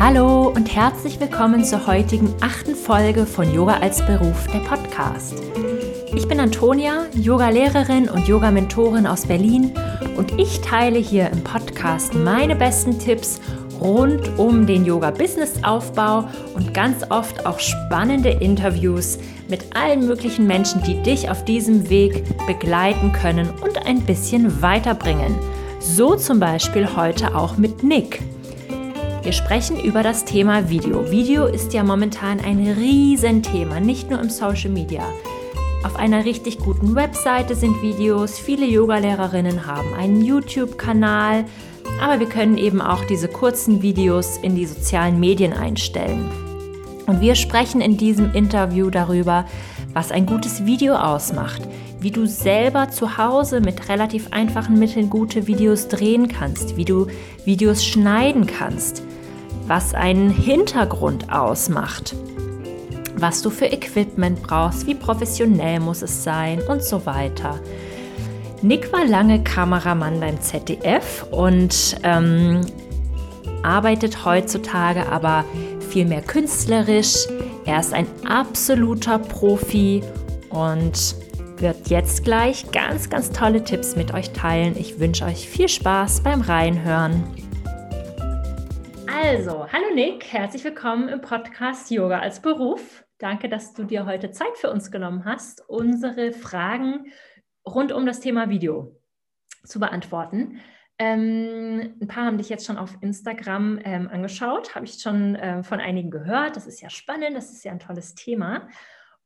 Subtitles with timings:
[0.00, 5.34] Hallo und herzlich willkommen zur heutigen achten Folge von Yoga als Beruf, der Podcast.
[6.14, 9.72] Ich bin Antonia, Yoga-Lehrerin und Yoga-Mentorin aus Berlin
[10.16, 13.40] und ich teile hier im Podcast meine besten Tipps
[13.80, 19.18] rund um den Yoga-Business-Aufbau und ganz oft auch spannende Interviews
[19.48, 25.34] mit allen möglichen Menschen, die dich auf diesem Weg begleiten können und ein bisschen weiterbringen.
[25.80, 28.22] So zum Beispiel heute auch mit Nick.
[29.28, 31.10] Wir sprechen über das Thema Video.
[31.10, 35.02] Video ist ja momentan ein Riesenthema, nicht nur im Social Media.
[35.84, 41.44] Auf einer richtig guten Webseite sind Videos, viele Yogalehrerinnen haben einen YouTube-Kanal,
[42.00, 46.30] aber wir können eben auch diese kurzen Videos in die sozialen Medien einstellen.
[47.06, 49.44] Und wir sprechen in diesem Interview darüber,
[49.92, 51.60] was ein gutes Video ausmacht,
[52.00, 57.08] wie du selber zu Hause mit relativ einfachen Mitteln gute Videos drehen kannst, wie du
[57.44, 59.02] Videos schneiden kannst,
[59.68, 62.16] was einen Hintergrund ausmacht,
[63.16, 67.60] was du für Equipment brauchst, wie professionell muss es sein und so weiter.
[68.62, 72.62] Nick war lange Kameramann beim ZDF und ähm,
[73.62, 75.44] arbeitet heutzutage aber
[75.90, 77.26] viel mehr künstlerisch.
[77.66, 80.02] Er ist ein absoluter Profi
[80.50, 81.14] und
[81.58, 84.76] wird jetzt gleich ganz, ganz tolle Tipps mit euch teilen.
[84.78, 87.24] Ich wünsche euch viel Spaß beim Reinhören.
[89.20, 93.04] Also, hallo Nick, herzlich willkommen im Podcast Yoga als Beruf.
[93.18, 97.12] Danke, dass du dir heute Zeit für uns genommen hast, unsere Fragen
[97.66, 98.96] rund um das Thema Video
[99.64, 100.60] zu beantworten.
[101.00, 105.64] Ähm, ein paar haben dich jetzt schon auf Instagram ähm, angeschaut, habe ich schon äh,
[105.64, 106.54] von einigen gehört.
[106.54, 108.68] Das ist ja spannend, das ist ja ein tolles Thema.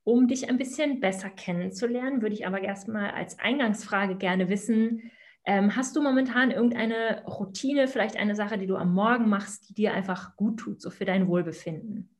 [0.05, 5.13] Um dich ein bisschen besser kennenzulernen, würde ich aber erstmal als Eingangsfrage gerne wissen,
[5.45, 9.75] ähm, hast du momentan irgendeine Routine, vielleicht eine Sache, die du am Morgen machst, die
[9.75, 12.15] dir einfach gut tut, so für dein Wohlbefinden?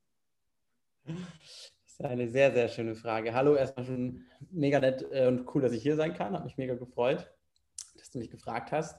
[1.05, 1.15] Das
[1.87, 3.33] ist eine sehr, sehr schöne Frage.
[3.35, 6.35] Hallo, erstmal schon mega nett äh, und cool, dass ich hier sein kann.
[6.35, 7.31] Hat mich mega gefreut,
[7.97, 8.99] dass du mich gefragt hast.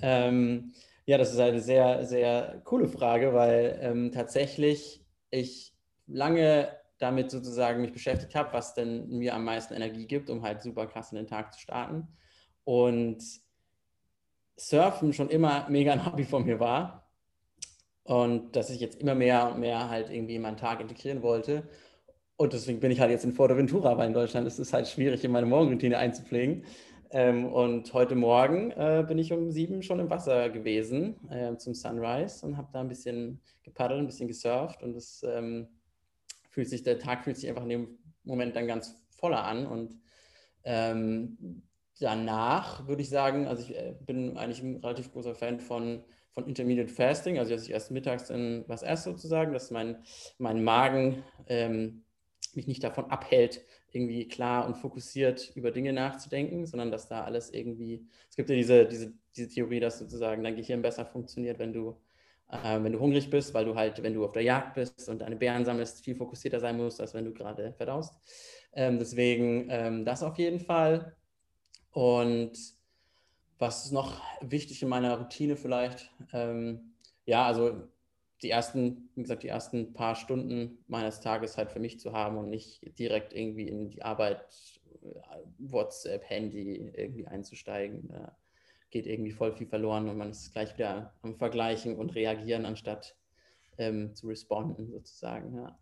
[0.00, 0.72] Ähm,
[1.04, 5.74] ja, das ist eine sehr, sehr coole Frage, weil ähm, tatsächlich ich
[6.06, 10.62] lange damit sozusagen mich beschäftigt habe, was denn mir am meisten Energie gibt, um halt
[10.62, 12.08] super krass in den Tag zu starten.
[12.64, 13.22] Und
[14.58, 17.10] Surfen schon immer mega ein Hobby von mir war.
[18.02, 21.68] Und dass ich jetzt immer mehr und mehr halt irgendwie in meinen Tag integrieren wollte.
[22.36, 25.24] Und deswegen bin ich halt jetzt in Forteventura, weil in Deutschland ist es halt schwierig,
[25.24, 26.64] in meine Morgenroutine einzupflegen.
[27.10, 31.74] Ähm, und heute Morgen äh, bin ich um sieben schon im Wasser gewesen äh, zum
[31.74, 35.68] Sunrise und habe da ein bisschen gepaddelt, ein bisschen gesurft und es ähm,
[36.50, 39.98] fühlt sich, der Tag fühlt sich einfach in dem Moment dann ganz voller an und
[40.64, 41.62] ähm,
[42.00, 46.46] danach würde ich sagen, also ich äh, bin eigentlich ein relativ großer Fan von, von
[46.46, 50.02] Intermediate Fasting, also dass ich erst mittags in was esse sozusagen, dass mein,
[50.38, 52.04] mein Magen ähm,
[52.54, 57.50] mich nicht davon abhält, irgendwie klar und fokussiert über Dinge nachzudenken, sondern dass da alles
[57.52, 61.72] irgendwie, es gibt ja diese, diese, diese Theorie, dass sozusagen dein Gehirn besser funktioniert, wenn
[61.72, 61.96] du,
[62.50, 65.20] äh, wenn du hungrig bist, weil du halt, wenn du auf der Jagd bist und
[65.20, 68.14] deine Bären sammelst, viel fokussierter sein musst, als wenn du gerade verdaust.
[68.74, 71.16] Ähm, deswegen ähm, das auf jeden Fall.
[71.92, 72.52] Und
[73.58, 76.10] was ist noch wichtig in meiner Routine vielleicht?
[76.32, 76.92] Ähm,
[77.26, 77.88] ja, also
[78.42, 82.38] die ersten, wie gesagt, die ersten paar Stunden meines Tages halt für mich zu haben
[82.38, 84.44] und nicht direkt irgendwie in die Arbeit,
[85.02, 88.08] äh, WhatsApp, Handy irgendwie einzusteigen.
[88.08, 88.36] Da
[88.90, 93.16] geht irgendwie voll viel verloren und man ist gleich wieder am Vergleichen und reagieren, anstatt
[93.76, 95.56] ähm, zu responden sozusagen.
[95.56, 95.78] Ja.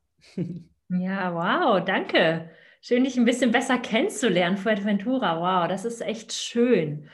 [0.89, 2.51] ja, wow, danke.
[2.89, 5.41] Schön, dich ein bisschen besser kennenzulernen, Fuerteventura.
[5.41, 7.09] Wow, das ist echt schön.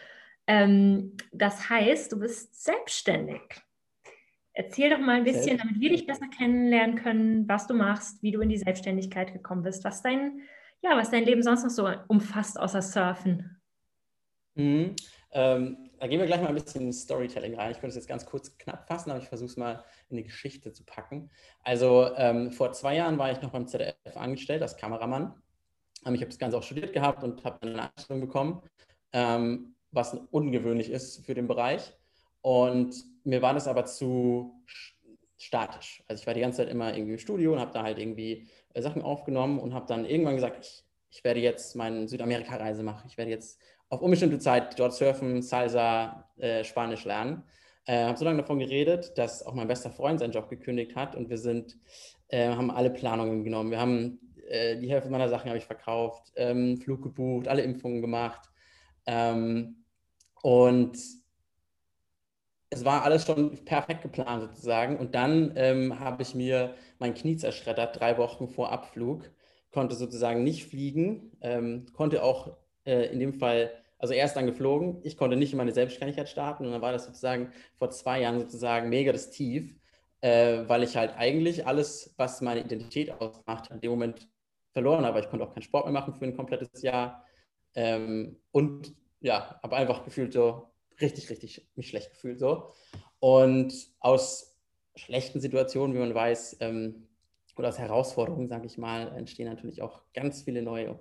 [0.47, 3.41] Ähm, das heißt, du bist selbstständig.
[4.53, 8.33] Erzähl doch mal ein bisschen, damit wir dich besser kennenlernen können, was du machst, wie
[8.33, 10.43] du in die Selbstständigkeit gekommen bist, was dein,
[10.83, 13.59] ja, was dein Leben sonst noch so umfasst, außer Surfen.
[14.57, 14.95] Mhm.
[15.31, 17.71] Ähm, da gehen wir gleich mal ein bisschen in Storytelling rein.
[17.71, 20.25] Ich könnte es jetzt ganz kurz knapp fassen, aber ich versuche es mal in die
[20.25, 21.31] Geschichte zu packen.
[21.63, 25.35] Also ähm, vor zwei Jahren war ich noch beim ZDF angestellt als Kameramann.
[26.05, 28.63] Ähm, ich habe das Ganze auch studiert gehabt und habe eine Einstellung bekommen,
[29.13, 31.93] ähm, was ungewöhnlich ist für den Bereich.
[32.41, 32.95] Und
[33.25, 34.65] mir war das aber zu
[35.37, 36.03] statisch.
[36.09, 38.49] Also ich war die ganze Zeit immer irgendwie im Studio und habe da halt irgendwie
[38.75, 43.07] äh, Sachen aufgenommen und habe dann irgendwann gesagt, ich, ich werde jetzt meine Südamerika-Reise machen.
[43.09, 47.43] Ich werde jetzt auf unbestimmte Zeit dort surfen, Salsa, äh, Spanisch lernen.
[47.85, 51.17] Äh, habe so lange davon geredet, dass auch mein bester Freund seinen Job gekündigt hat
[51.17, 51.77] und wir sind,
[52.29, 53.71] äh, haben alle Planungen genommen.
[53.71, 58.01] Wir haben äh, die Hälfte meiner Sachen habe ich verkauft, ähm, Flug gebucht, alle Impfungen
[58.01, 58.49] gemacht.
[59.07, 59.85] Ähm,
[60.43, 60.97] und
[62.71, 64.97] es war alles schon perfekt geplant sozusagen.
[64.97, 69.31] Und dann ähm, habe ich mir mein Knie zerschreddert, drei Wochen vor Abflug,
[69.71, 75.01] konnte sozusagen nicht fliegen, ähm, konnte auch äh, in dem Fall, also erst dann geflogen,
[75.03, 78.41] ich konnte nicht in meine Selbstständigkeit starten und dann war das sozusagen vor zwei Jahren
[78.41, 79.77] sozusagen mega das Tief,
[80.23, 84.29] äh, weil ich halt eigentlich alles, was meine Identität ausmacht, in dem Moment
[84.73, 85.21] verloren habe.
[85.21, 87.25] Ich konnte auch keinen Sport mehr machen für ein komplettes Jahr
[87.75, 90.71] ähm, und ja, habe einfach gefühlt so
[91.01, 92.73] richtig, richtig mich schlecht gefühlt so.
[93.21, 94.59] Und aus
[94.97, 97.09] schlechten Situationen, wie man weiß, ähm,
[97.57, 100.99] oder aus Herausforderungen, sage ich mal, entstehen natürlich auch ganz viele neue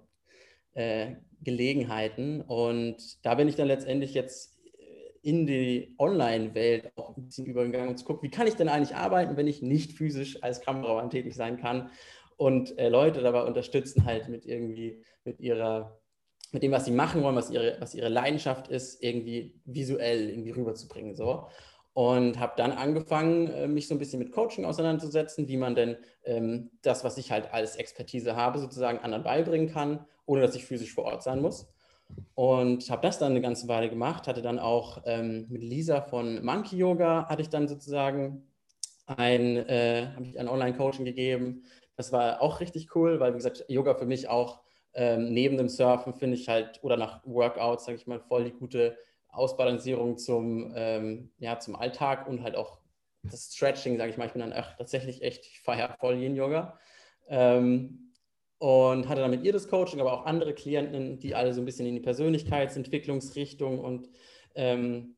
[0.73, 2.41] äh, Gelegenheiten.
[2.41, 4.61] Und da bin ich dann letztendlich jetzt
[5.23, 8.95] in die Online-Welt auch ein bisschen übergegangen und zu gucken, wie kann ich denn eigentlich
[8.95, 11.91] arbeiten, wenn ich nicht physisch als Kameramann tätig sein kann
[12.41, 15.99] und äh, Leute dabei unterstützen halt mit irgendwie, mit ihrer,
[16.51, 20.49] mit dem, was sie machen wollen, was ihre, was ihre Leidenschaft ist, irgendwie visuell irgendwie
[20.49, 21.13] rüberzubringen.
[21.13, 21.47] So
[21.93, 25.97] und habe dann angefangen, äh, mich so ein bisschen mit Coaching auseinanderzusetzen, wie man denn
[26.23, 30.65] ähm, das, was ich halt als Expertise habe, sozusagen anderen beibringen kann, ohne dass ich
[30.65, 31.71] physisch vor Ort sein muss.
[32.33, 36.43] Und habe das dann eine ganze Weile gemacht, hatte dann auch ähm, mit Lisa von
[36.43, 38.47] Monkey Yoga, hatte ich dann sozusagen
[39.05, 41.63] ein, äh, ein Online-Coaching gegeben.
[42.01, 44.63] Das war auch richtig cool, weil, wie gesagt, Yoga für mich auch
[44.95, 48.53] ähm, neben dem Surfen finde ich halt, oder nach Workouts, sage ich mal, voll die
[48.53, 48.97] gute
[49.29, 52.79] Ausbalancierung zum, ähm, ja, zum Alltag und halt auch
[53.21, 54.25] das Stretching, sage ich mal.
[54.25, 56.79] Ich bin dann echt, tatsächlich echt, ich feiere voll Yin-Yoga.
[57.27, 58.11] Ähm,
[58.57, 61.65] und hatte dann mit ihr das Coaching, aber auch andere Klienten, die alle so ein
[61.65, 64.09] bisschen in die Persönlichkeitsentwicklungsrichtung und
[64.55, 65.17] ähm,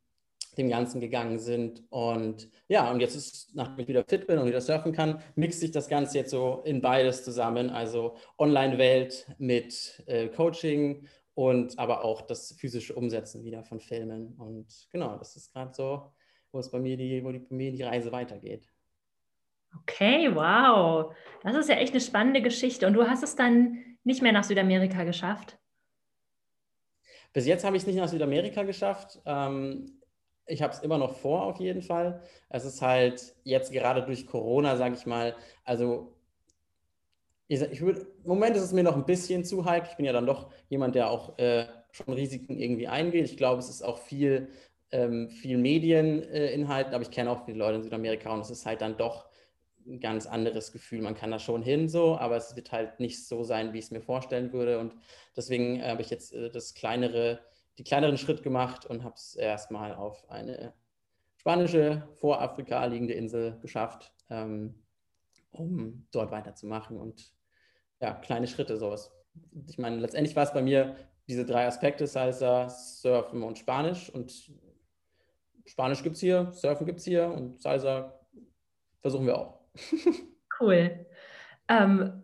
[0.57, 1.83] dem Ganzen gegangen sind.
[1.89, 5.59] Und ja, und jetzt ist, nachdem ich wieder fit bin und wieder surfen kann, mixt
[5.59, 7.69] sich das Ganze jetzt so in beides zusammen.
[7.69, 14.33] Also Online-Welt mit äh, Coaching und aber auch das physische Umsetzen wieder von Filmen.
[14.37, 16.11] Und genau, das ist gerade so,
[16.51, 18.67] wo es bei mir die, wo die, bei mir die Reise weitergeht.
[19.81, 21.13] Okay, wow.
[21.41, 22.85] Das ist ja echt eine spannende Geschichte.
[22.85, 25.57] Und du hast es dann nicht mehr nach Südamerika geschafft?
[27.31, 29.19] Bis jetzt habe ich es nicht nach Südamerika geschafft.
[29.25, 30.02] Ähm,
[30.45, 32.21] ich habe es immer noch vor, auf jeden Fall.
[32.49, 36.13] Es ist halt jetzt gerade durch Corona, sage ich mal, also
[37.47, 39.87] ich, ich würde, im Moment ist es mir noch ein bisschen zu hype.
[39.89, 43.25] Ich bin ja dann doch jemand, der auch äh, schon Risiken irgendwie eingeht.
[43.25, 44.49] Ich glaube, es ist auch viel,
[44.91, 48.65] ähm, viel Medieninhalt, äh, aber ich kenne auch viele Leute in Südamerika und es ist
[48.65, 49.27] halt dann doch
[49.85, 51.01] ein ganz anderes Gefühl.
[51.01, 53.85] Man kann da schon hin so, aber es wird halt nicht so sein, wie ich
[53.85, 54.79] es mir vorstellen würde.
[54.79, 54.93] Und
[55.35, 57.39] deswegen äh, habe ich jetzt äh, das kleinere,
[57.77, 60.73] die kleineren Schritt gemacht und habe es erstmal auf eine
[61.37, 64.13] spanische, vor Afrika liegende Insel geschafft.
[64.29, 64.83] Ähm,
[65.53, 67.31] um dort weiterzumachen und
[68.01, 69.11] ja, kleine Schritte sowas.
[69.67, 70.95] Ich meine, letztendlich war es bei mir
[71.27, 74.51] diese drei Aspekte, Salsa, Surfen und Spanisch und
[75.65, 78.19] Spanisch gibt es hier, Surfen gibt es hier und Salsa
[79.01, 79.59] versuchen wir auch.
[80.59, 81.07] Cool.
[81.67, 82.21] Ähm,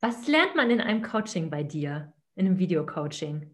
[0.00, 3.48] was lernt man in einem Coaching bei dir, in einem Videocoaching?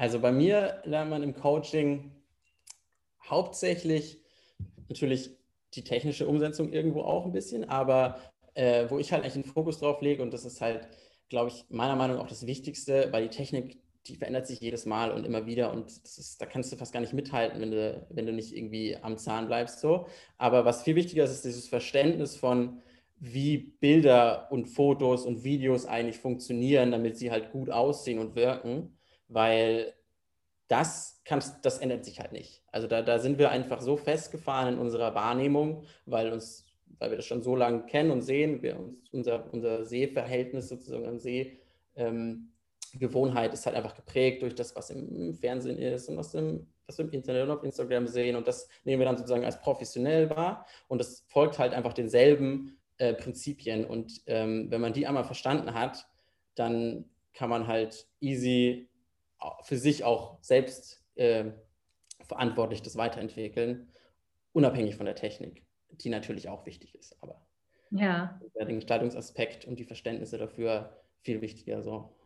[0.00, 2.10] Also bei mir lernt man im Coaching
[3.28, 4.18] hauptsächlich
[4.88, 5.36] natürlich
[5.74, 8.18] die technische Umsetzung irgendwo auch ein bisschen, aber
[8.54, 10.88] äh, wo ich halt eigentlich den Fokus drauf lege und das ist halt,
[11.28, 13.76] glaube ich, meiner Meinung nach auch das Wichtigste, weil die Technik,
[14.06, 17.00] die verändert sich jedes Mal und immer wieder und ist, da kannst du fast gar
[17.00, 20.06] nicht mithalten, wenn du, wenn du nicht irgendwie am Zahn bleibst so.
[20.38, 22.80] Aber was viel wichtiger ist, ist dieses Verständnis von,
[23.18, 28.96] wie Bilder und Fotos und Videos eigentlich funktionieren, damit sie halt gut aussehen und wirken,
[29.28, 29.92] weil
[30.70, 32.62] das, kannst, das ändert sich halt nicht.
[32.70, 36.64] Also da, da sind wir einfach so festgefahren in unserer Wahrnehmung, weil, uns,
[36.98, 41.06] weil wir das schon so lange kennen und sehen, wir uns, unser, unser Sehverhältnis sozusagen
[41.06, 46.34] an Sehgewohnheit ähm, ist halt einfach geprägt durch das, was im Fernsehen ist und was,
[46.34, 48.36] im, was wir im Internet und auf Instagram sehen.
[48.36, 50.66] Und das nehmen wir dann sozusagen als professionell wahr.
[50.86, 53.84] Und das folgt halt einfach denselben äh, Prinzipien.
[53.84, 56.06] Und ähm, wenn man die einmal verstanden hat,
[56.54, 58.89] dann kann man halt easy
[59.62, 61.50] für sich auch selbst äh,
[62.22, 63.88] verantwortlich das weiterentwickeln,
[64.52, 67.16] unabhängig von der Technik, die natürlich auch wichtig ist.
[67.22, 67.40] Aber
[67.90, 68.40] ja.
[68.58, 72.16] den Gestaltungsaspekt und die Verständnisse dafür viel wichtiger so.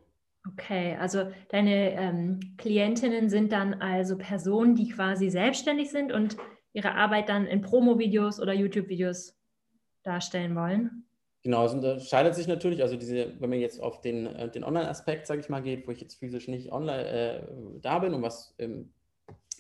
[0.52, 6.36] Okay, also deine ähm, Klientinnen sind dann also Personen, die quasi selbstständig sind und
[6.74, 9.38] ihre Arbeit dann in Promo-Videos oder YouTube-Videos
[10.02, 11.06] darstellen wollen?
[11.44, 15.26] Genau, es unterscheidet sich natürlich, also diese, wenn man jetzt auf den, äh, den Online-Aspekt,
[15.26, 17.46] sage ich mal, geht, wo ich jetzt physisch nicht online äh,
[17.82, 18.94] da bin, um was ähm,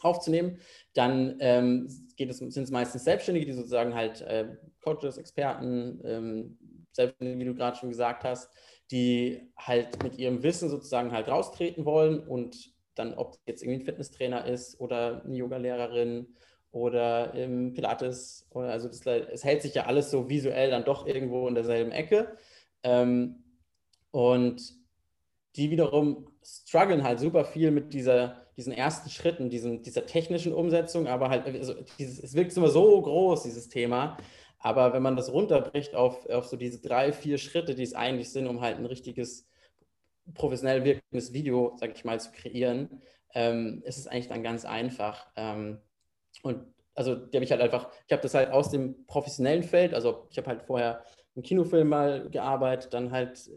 [0.00, 0.58] aufzunehmen,
[0.94, 6.58] dann ähm, sind es meistens Selbstständige, die sozusagen halt äh, Coaches, Experten, ähm,
[6.92, 8.50] Selbstständige, wie du gerade schon gesagt hast,
[8.90, 13.84] die halt mit ihrem Wissen sozusagen halt raustreten wollen und dann, ob jetzt irgendwie ein
[13.84, 16.34] Fitnesstrainer ist oder eine Yoga-Lehrerin
[16.74, 18.46] oder im Pilates.
[18.50, 21.92] Oder also das, es hält sich ja alles so visuell dann doch irgendwo in derselben
[21.92, 22.36] Ecke.
[22.82, 23.44] Ähm,
[24.10, 24.60] und
[25.54, 31.06] die wiederum strugglen halt super viel mit dieser, diesen ersten Schritten, diesen, dieser technischen Umsetzung,
[31.06, 34.16] aber halt, also dieses, es wirkt immer so groß, dieses Thema.
[34.58, 38.32] Aber wenn man das runterbricht auf, auf so diese drei, vier Schritte, die es eigentlich
[38.32, 39.48] sind, um halt ein richtiges,
[40.34, 43.00] professionell wirkendes Video, sag ich mal, zu kreieren,
[43.32, 45.28] ähm, ist es eigentlich dann ganz einfach.
[45.36, 45.78] Ähm,
[46.42, 49.94] und also die habe ich halt einfach, ich habe das halt aus dem professionellen Feld,
[49.94, 53.50] also ich habe halt vorher im Kinofilm mal gearbeitet, dann halt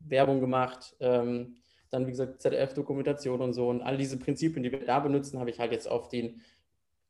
[0.00, 1.56] Werbung gemacht, ähm,
[1.90, 5.50] dann wie gesagt ZDF-Dokumentation und so und all diese Prinzipien, die wir da benutzen, habe
[5.50, 6.40] ich halt jetzt auf den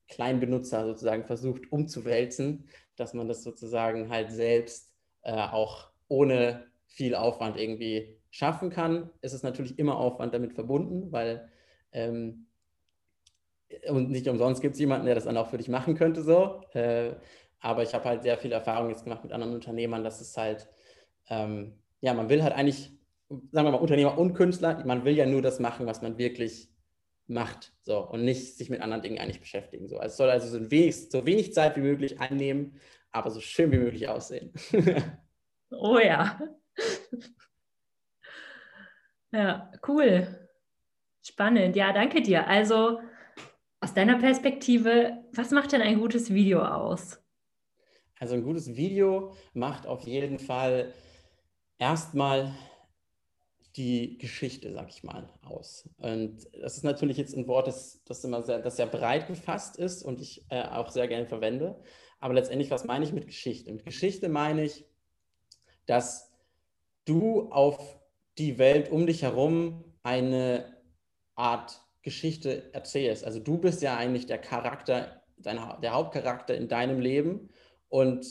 [0.08, 7.14] kleinen Benutzer sozusagen versucht umzuwälzen, dass man das sozusagen halt selbst äh, auch ohne viel
[7.14, 9.10] Aufwand irgendwie schaffen kann.
[9.20, 11.48] Es ist natürlich immer Aufwand damit verbunden, weil
[11.92, 12.46] ähm,
[13.88, 16.62] und nicht umsonst gibt es jemanden, der das dann auch für dich machen könnte so.
[16.72, 17.14] Äh,
[17.60, 20.68] aber ich habe halt sehr viel Erfahrung jetzt gemacht mit anderen Unternehmern, dass es halt,
[21.28, 22.92] ähm, ja, man will halt eigentlich,
[23.28, 26.68] sagen wir mal, Unternehmer und Künstler, man will ja nur das machen, was man wirklich
[27.26, 29.88] macht, so, und nicht sich mit anderen Dingen eigentlich beschäftigen.
[29.88, 29.96] So.
[29.96, 32.78] Also es soll also so wenig, so wenig Zeit wie möglich einnehmen,
[33.10, 34.52] aber so schön wie möglich aussehen.
[35.70, 36.38] oh ja.
[39.32, 40.48] ja, cool.
[41.22, 41.76] Spannend.
[41.76, 42.46] Ja, danke dir.
[42.46, 43.00] Also
[43.84, 47.20] aus deiner Perspektive, was macht denn ein gutes Video aus?
[48.18, 50.94] Also ein gutes Video macht auf jeden Fall
[51.76, 52.54] erstmal
[53.76, 55.86] die Geschichte, sag ich mal, aus.
[55.98, 59.76] Und das ist natürlich jetzt ein Wort, das, das immer sehr, das sehr breit gefasst
[59.76, 61.78] ist und ich äh, auch sehr gerne verwende.
[62.20, 63.70] Aber letztendlich, was meine ich mit Geschichte?
[63.70, 64.86] Mit Geschichte meine ich,
[65.84, 66.32] dass
[67.04, 68.00] du auf
[68.38, 70.74] die Welt um dich herum eine
[71.34, 73.24] Art Geschichte erzählst.
[73.24, 77.48] Also du bist ja eigentlich der Charakter, dein, der Hauptcharakter in deinem Leben
[77.88, 78.26] und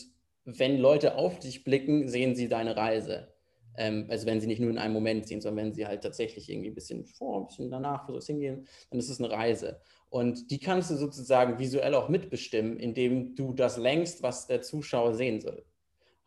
[0.45, 3.33] wenn Leute auf dich blicken, sehen sie deine Reise.
[3.75, 6.49] Ähm, also wenn sie nicht nur in einem Moment sehen, sondern wenn sie halt tatsächlich
[6.49, 9.31] irgendwie ein bisschen vor, ein bisschen danach, wo soll es hingehen, dann ist es eine
[9.31, 9.81] Reise.
[10.09, 15.15] Und die kannst du sozusagen visuell auch mitbestimmen, indem du das längst, was der Zuschauer
[15.15, 15.65] sehen soll.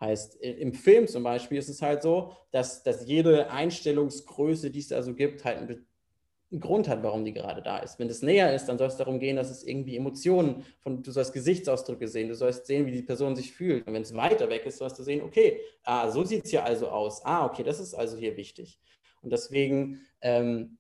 [0.01, 4.89] Heißt, im Film zum Beispiel ist es halt so, dass, dass jede Einstellungsgröße, die es
[4.89, 5.87] da so gibt, halt ein
[6.57, 7.99] einen Grund hat, warum die gerade da ist.
[7.99, 11.11] Wenn es näher ist, dann soll es darum gehen, dass es irgendwie Emotionen von, du
[11.11, 13.87] sollst Gesichtsausdrücke sehen, du sollst sehen, wie die Person sich fühlt.
[13.87, 16.65] Und wenn es weiter weg ist, sollst du sehen, okay, ah, so sieht es hier
[16.65, 17.25] also aus.
[17.25, 18.81] Ah, okay, das ist also hier wichtig.
[19.21, 20.79] Und deswegen ähm,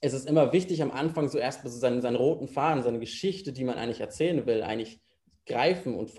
[0.00, 3.52] ist es immer wichtig, am Anfang so erstmal so seinen, seinen roten Faden, seine Geschichte,
[3.52, 5.00] die man eigentlich erzählen will, eigentlich
[5.44, 6.10] greifen und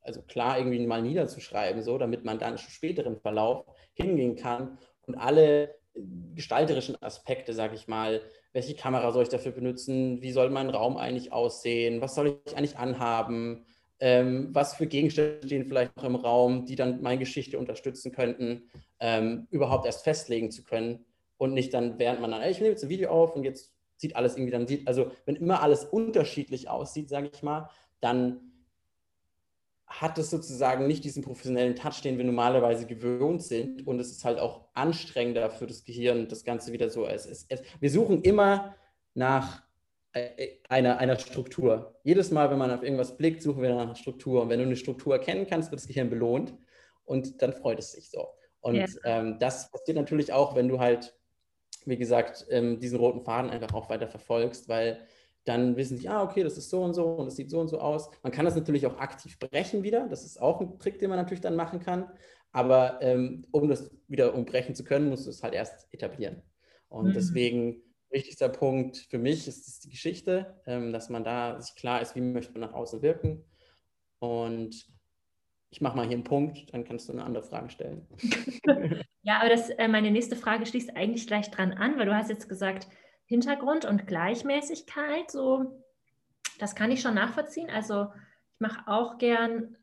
[0.00, 5.14] also klar irgendwie mal niederzuschreiben, so, damit man dann im späteren Verlauf hingehen kann und
[5.14, 5.76] alle
[6.34, 8.22] gestalterischen Aspekte, sage ich mal.
[8.52, 10.22] Welche Kamera soll ich dafür benutzen?
[10.22, 12.00] Wie soll mein Raum eigentlich aussehen?
[12.00, 13.64] Was soll ich eigentlich anhaben?
[14.00, 18.70] Ähm, was für Gegenstände stehen vielleicht noch im Raum, die dann meine Geschichte unterstützen könnten,
[18.98, 21.04] ähm, überhaupt erst festlegen zu können
[21.36, 23.72] und nicht dann, während man dann, ey, ich nehme jetzt ein Video auf und jetzt
[23.96, 27.68] sieht alles irgendwie dann sieht, also wenn immer alles unterschiedlich aussieht, sage ich mal,
[28.00, 28.49] dann
[29.90, 33.86] hat es sozusagen nicht diesen professionellen Touch, den wir normalerweise gewöhnt sind.
[33.88, 37.06] Und es ist halt auch anstrengender für das Gehirn, das Ganze wieder so.
[37.06, 38.76] Es, es, es, wir suchen immer
[39.14, 39.64] nach
[40.12, 41.98] äh, einer, einer Struktur.
[42.04, 44.42] Jedes Mal, wenn man auf irgendwas blickt, suchen wir nach einer Struktur.
[44.42, 46.54] Und wenn du eine Struktur erkennen kannst, wird das Gehirn belohnt
[47.04, 48.28] und dann freut es sich so.
[48.60, 48.86] Und ja.
[49.04, 51.16] ähm, das passiert natürlich auch, wenn du halt,
[51.84, 55.04] wie gesagt, ähm, diesen roten Faden einfach auch weiter verfolgst, weil
[55.44, 57.68] dann wissen sie, ah, okay, das ist so und so und das sieht so und
[57.68, 58.10] so aus.
[58.22, 60.06] Man kann das natürlich auch aktiv brechen wieder.
[60.08, 62.10] Das ist auch ein Trick, den man natürlich dann machen kann.
[62.52, 66.42] Aber ähm, um das wieder umbrechen zu können, musst du es halt erst etablieren.
[66.88, 67.12] Und mhm.
[67.12, 72.02] deswegen, wichtigster Punkt für mich ist, ist die Geschichte, ähm, dass man da sich klar
[72.02, 73.44] ist, wie möchte man nach außen wirken.
[74.18, 74.88] Und
[75.70, 78.06] ich mache mal hier einen Punkt, dann kannst du eine andere Frage stellen.
[79.22, 82.28] ja, aber das, äh, meine nächste Frage schließt eigentlich gleich dran an, weil du hast
[82.28, 82.88] jetzt gesagt,
[83.30, 85.80] Hintergrund und Gleichmäßigkeit, so
[86.58, 87.70] das kann ich schon nachvollziehen.
[87.70, 88.08] Also
[88.54, 89.76] ich mache auch gern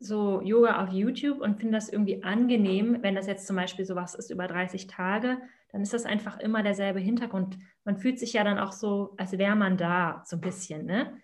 [0.00, 4.14] so Yoga auf YouTube und finde das irgendwie angenehm, wenn das jetzt zum Beispiel sowas
[4.14, 5.36] ist über 30 Tage,
[5.70, 7.58] dann ist das einfach immer derselbe Hintergrund.
[7.84, 11.20] Man fühlt sich ja dann auch so, als wäre man da, so ein bisschen, ne?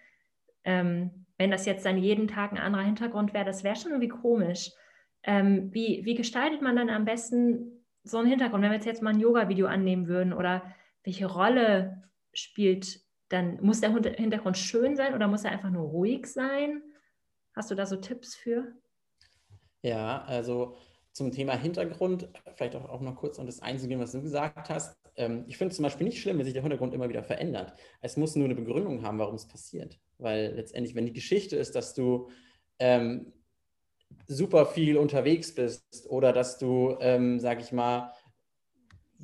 [0.65, 4.09] Ähm, wenn das jetzt dann jeden Tag ein anderer Hintergrund wäre, das wäre schon irgendwie
[4.09, 4.71] komisch.
[5.23, 9.03] Ähm, wie, wie gestaltet man dann am besten so einen Hintergrund, wenn wir jetzt, jetzt
[9.03, 10.63] mal ein Yoga-Video annehmen würden oder
[11.05, 12.03] welche Rolle
[12.33, 16.83] spielt dann, muss der Hintergrund schön sein oder muss er einfach nur ruhig sein?
[17.55, 18.73] Hast du da so Tipps für?
[19.83, 20.77] Ja, also
[21.13, 24.97] zum Thema Hintergrund, vielleicht auch, auch noch kurz um das einzugehen, was du gesagt hast.
[25.17, 27.73] ähm, ich finde es zum Beispiel nicht schlimm, wenn sich der Hintergrund immer wieder verändert.
[28.01, 29.99] Es muss nur eine Begründung haben, warum es passiert.
[30.19, 32.31] Weil letztendlich, wenn die Geschichte ist, dass du
[32.79, 33.33] ähm,
[34.27, 38.13] super viel unterwegs bist oder dass du, ähm, sag ich mal,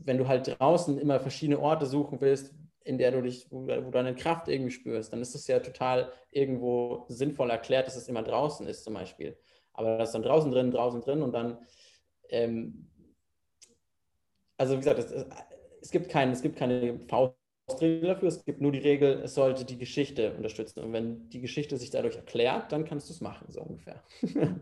[0.05, 3.91] wenn du halt draußen immer verschiedene Orte suchen willst, in der du dich, wo, wo
[3.91, 8.23] deine Kraft irgendwie spürst, dann ist es ja total irgendwo sinnvoll erklärt, dass es immer
[8.23, 9.37] draußen ist, zum Beispiel.
[9.73, 11.59] Aber das ist dann draußen drin, draußen drin und dann,
[12.29, 12.88] ähm,
[14.57, 15.26] also wie gesagt, es,
[15.83, 19.65] es, gibt kein, es gibt keine Faustregel dafür, es gibt nur die Regel, es sollte
[19.65, 20.85] die Geschichte unterstützen.
[20.85, 24.05] Und wenn die Geschichte sich dadurch erklärt, dann kannst du es machen, so ungefähr.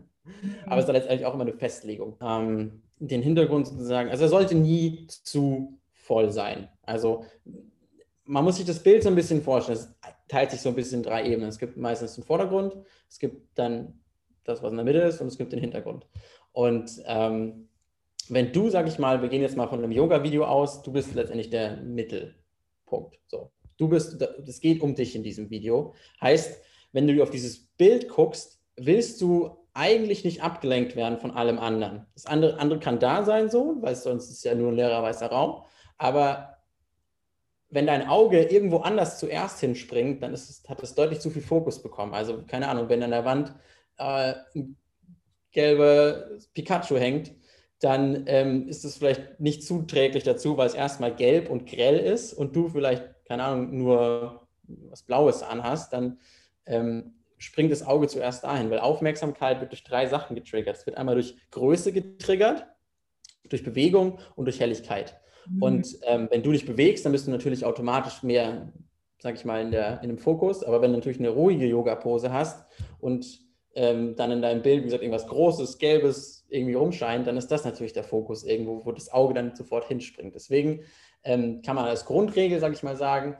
[0.65, 2.17] Aber es ist dann letztendlich auch immer eine Festlegung.
[2.21, 6.69] Ähm, den Hintergrund sozusagen, also er sollte nie zu voll sein.
[6.83, 7.25] Also
[8.25, 9.77] man muss sich das Bild so ein bisschen vorstellen.
[9.77, 9.93] Es
[10.27, 11.49] teilt sich so ein bisschen in drei Ebenen.
[11.49, 12.75] Es gibt meistens den Vordergrund,
[13.09, 13.99] es gibt dann
[14.43, 16.07] das, was in der Mitte ist, und es gibt den Hintergrund.
[16.51, 17.67] Und ähm,
[18.29, 21.13] wenn du, sag ich mal, wir gehen jetzt mal von einem Yoga-Video aus, du bist
[21.13, 23.19] letztendlich der Mittelpunkt.
[23.27, 23.51] So.
[23.77, 25.93] Du bist, es geht um dich in diesem Video.
[26.21, 26.61] Heißt,
[26.91, 32.07] wenn du auf dieses Bild guckst, willst du eigentlich nicht abgelenkt werden von allem anderen.
[32.13, 35.27] Das andere, andere kann da sein, so, weil sonst ist ja nur ein leerer weißer
[35.27, 35.63] Raum.
[35.97, 36.55] Aber
[37.69, 41.83] wenn dein Auge irgendwo anders zuerst hinspringt, dann es, hat es deutlich zu viel Fokus
[41.83, 42.13] bekommen.
[42.13, 43.53] Also, keine Ahnung, wenn an der Wand
[43.97, 44.77] äh, ein
[45.51, 47.33] gelber Pikachu hängt,
[47.79, 52.33] dann ähm, ist es vielleicht nicht zuträglich dazu, weil es erstmal gelb und grell ist
[52.33, 54.47] und du vielleicht, keine Ahnung, nur
[54.89, 56.19] was Blaues anhast, dann
[56.65, 60.77] ähm, springt das Auge zuerst dahin, weil Aufmerksamkeit wird durch drei Sachen getriggert.
[60.77, 62.65] Es wird einmal durch Größe getriggert,
[63.49, 65.19] durch Bewegung und durch Helligkeit.
[65.49, 65.61] Mhm.
[65.61, 68.71] Und ähm, wenn du dich bewegst, dann bist du natürlich automatisch mehr,
[69.19, 70.63] sag ich mal, in, der, in dem Fokus.
[70.63, 72.65] Aber wenn du natürlich eine ruhige Yoga-Pose hast
[72.99, 77.51] und ähm, dann in deinem Bild, wie gesagt, irgendwas Großes, Gelbes irgendwie rumscheint, dann ist
[77.51, 80.33] das natürlich der Fokus irgendwo, wo das Auge dann sofort hinspringt.
[80.33, 80.83] Deswegen
[81.23, 83.37] ähm, kann man als Grundregel, sag ich mal, sagen,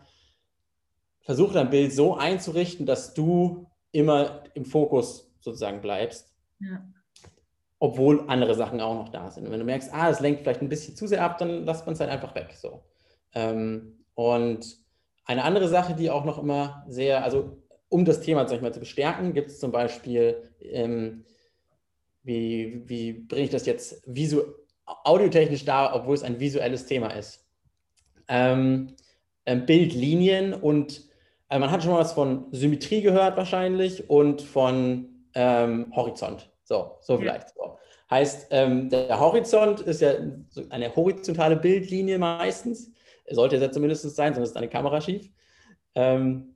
[1.21, 6.33] versuche dein Bild so einzurichten, dass du immer im Fokus sozusagen bleibst.
[6.59, 6.85] Ja.
[7.79, 9.45] Obwohl andere Sachen auch noch da sind.
[9.45, 11.85] Und wenn du merkst, ah, es lenkt vielleicht ein bisschen zu sehr ab, dann lässt
[11.85, 12.53] man es halt einfach weg.
[12.53, 12.83] So.
[13.33, 14.77] Ähm, und
[15.25, 17.57] eine andere Sache, die auch noch immer sehr, also
[17.89, 21.23] um das Thema sag ich mal, zu bestärken, gibt es zum Beispiel, ähm,
[22.23, 24.41] wie, wie bringe ich das jetzt visu
[24.85, 27.45] audiotechnisch da, obwohl es ein visuelles Thema ist.
[28.27, 28.95] Ähm,
[29.45, 31.07] ähm Bildlinien und
[31.47, 36.49] also man hat schon mal was von Symmetrie gehört wahrscheinlich und von ähm, Horizont.
[36.63, 37.49] So, so vielleicht.
[37.49, 37.77] So.
[38.09, 40.13] Heißt, ähm, der Horizont ist ja
[40.69, 42.91] eine horizontale Bildlinie meistens.
[43.29, 45.29] Sollte es ja zumindest sein, sonst ist deine Kamera schief.
[45.95, 46.55] Ähm,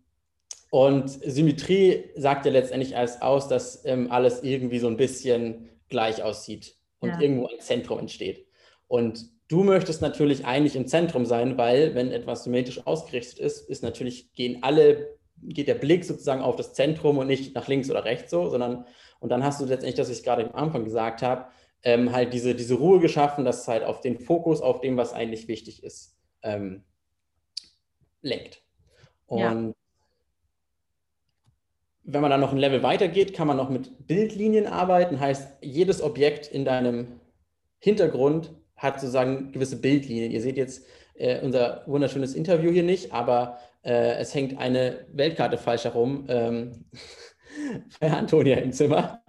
[0.71, 6.21] und Symmetrie sagt ja letztendlich erst aus, dass ähm, alles irgendwie so ein bisschen gleich
[6.21, 7.19] aussieht und ja.
[7.19, 8.45] irgendwo ein Zentrum entsteht.
[8.88, 13.82] Und Du möchtest natürlich eigentlich im Zentrum sein, weil wenn etwas symmetrisch ausgerichtet ist, ist
[13.82, 18.06] natürlich gehen alle, geht der Blick sozusagen auf das Zentrum und nicht nach links oder
[18.06, 18.86] rechts so, sondern
[19.20, 21.48] und dann hast du letztendlich, das ich gerade am Anfang gesagt habe,
[21.82, 25.14] ähm, halt diese, diese Ruhe geschaffen, dass es halt auf den Fokus, auf dem, was
[25.14, 26.84] eigentlich wichtig ist, ähm,
[28.22, 28.62] lenkt.
[29.26, 29.74] Und ja.
[32.04, 36.04] wenn man dann noch ein Level weitergeht, kann man noch mit Bildlinien arbeiten, heißt jedes
[36.04, 37.20] Objekt in deinem
[37.80, 40.32] Hintergrund hat sozusagen gewisse Bildlinien.
[40.32, 45.58] Ihr seht jetzt äh, unser wunderschönes Interview hier nicht, aber äh, es hängt eine Weltkarte
[45.58, 46.86] falsch herum ähm,
[48.00, 49.22] bei Antonia im Zimmer.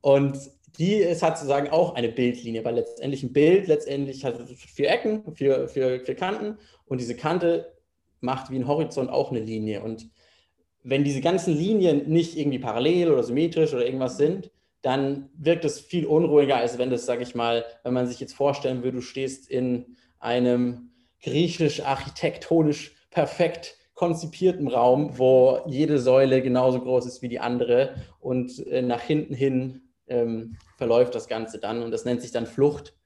[0.00, 0.36] Und
[0.78, 5.34] die ist, hat sozusagen auch eine Bildlinie, weil letztendlich ein Bild letztendlich hat vier Ecken,
[5.34, 7.72] vier, vier, vier Kanten und diese Kante
[8.20, 9.82] macht wie ein Horizont auch eine Linie.
[9.82, 10.08] Und
[10.82, 14.50] wenn diese ganzen Linien nicht irgendwie parallel oder symmetrisch oder irgendwas sind,
[14.88, 18.34] dann wirkt es viel unruhiger, als wenn das, sage ich mal, wenn man sich jetzt
[18.34, 27.04] vorstellen würde, du stehst in einem griechisch-architektonisch perfekt konzipierten Raum, wo jede Säule genauso groß
[27.04, 31.90] ist wie die andere und äh, nach hinten hin ähm, verläuft das Ganze dann und
[31.90, 32.96] das nennt sich dann Flucht,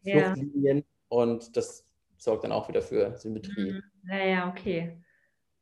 [0.00, 0.32] ja.
[0.32, 1.84] Fluchtlinien und das
[2.16, 3.72] sorgt dann auch wieder für Symmetrie.
[3.72, 3.82] Mhm.
[4.10, 4.96] Ja, ja, okay.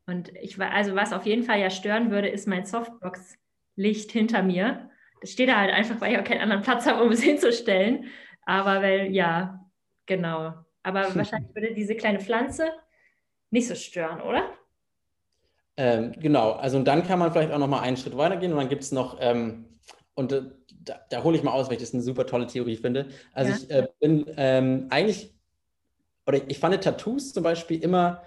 [0.07, 4.45] Und ich war, also was auf jeden Fall ja stören würde, ist mein Softbox-Licht hinter
[4.45, 4.91] mir.
[5.27, 8.05] Das steht da halt einfach, weil ich auch keinen anderen Platz habe, um es hinzustellen.
[8.43, 9.61] Aber weil, ja,
[10.07, 10.55] genau.
[10.85, 12.71] Aber wahrscheinlich würde diese kleine Pflanze
[13.51, 14.49] nicht so stören, oder?
[15.77, 18.59] Ähm, genau, also und dann kann man vielleicht auch noch mal einen Schritt weitergehen und
[18.59, 19.79] dann gibt es noch, ähm,
[20.15, 22.77] und äh, da, da hole ich mal aus, weil ich das eine super tolle Theorie
[22.77, 23.09] finde.
[23.33, 23.57] Also ja.
[23.57, 25.35] ich äh, bin ähm, eigentlich,
[26.25, 28.23] oder ich, ich fand Tattoos zum Beispiel immer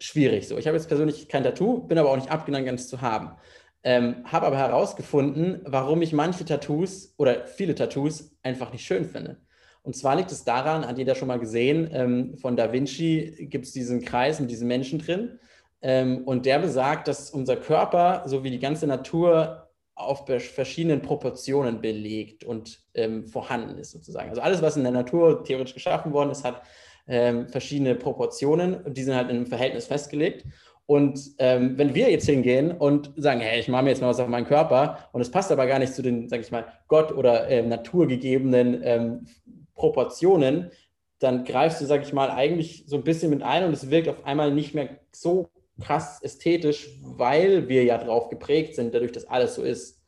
[0.00, 0.48] schwierig.
[0.48, 3.36] So, ich habe jetzt persönlich kein Tattoo, bin aber auch nicht abgeneigt, eins zu haben.
[3.84, 9.38] Ähm, habe aber herausgefunden, warum ich manche Tattoos oder viele Tattoos einfach nicht schön finde.
[9.82, 13.66] Und zwar liegt es daran, hat jeder schon mal gesehen, ähm, von Da Vinci gibt
[13.66, 15.38] es diesen Kreis mit diesen Menschen drin.
[15.80, 22.44] Ähm, und der besagt, dass unser Körper sowie die ganze Natur auf verschiedenen Proportionen belegt
[22.44, 24.28] und ähm, vorhanden ist, sozusagen.
[24.30, 26.62] Also alles, was in der Natur theoretisch geschaffen worden ist, hat
[27.08, 30.44] ähm, verschiedene Proportionen und die sind halt in einem Verhältnis festgelegt.
[30.88, 34.20] Und ähm, wenn wir jetzt hingehen und sagen, hey, ich mache mir jetzt mal was
[34.20, 37.12] auf meinen Körper und es passt aber gar nicht zu den, sag ich mal, Gott-
[37.12, 39.26] oder ähm, naturgegebenen ähm,
[39.74, 40.70] Proportionen,
[41.18, 44.08] dann greifst du, sag ich mal, eigentlich so ein bisschen mit ein und es wirkt
[44.08, 49.26] auf einmal nicht mehr so krass ästhetisch, weil wir ja drauf geprägt sind, dadurch, dass
[49.26, 50.00] alles so ist.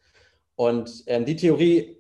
[0.57, 1.99] Und ähm, die Theorie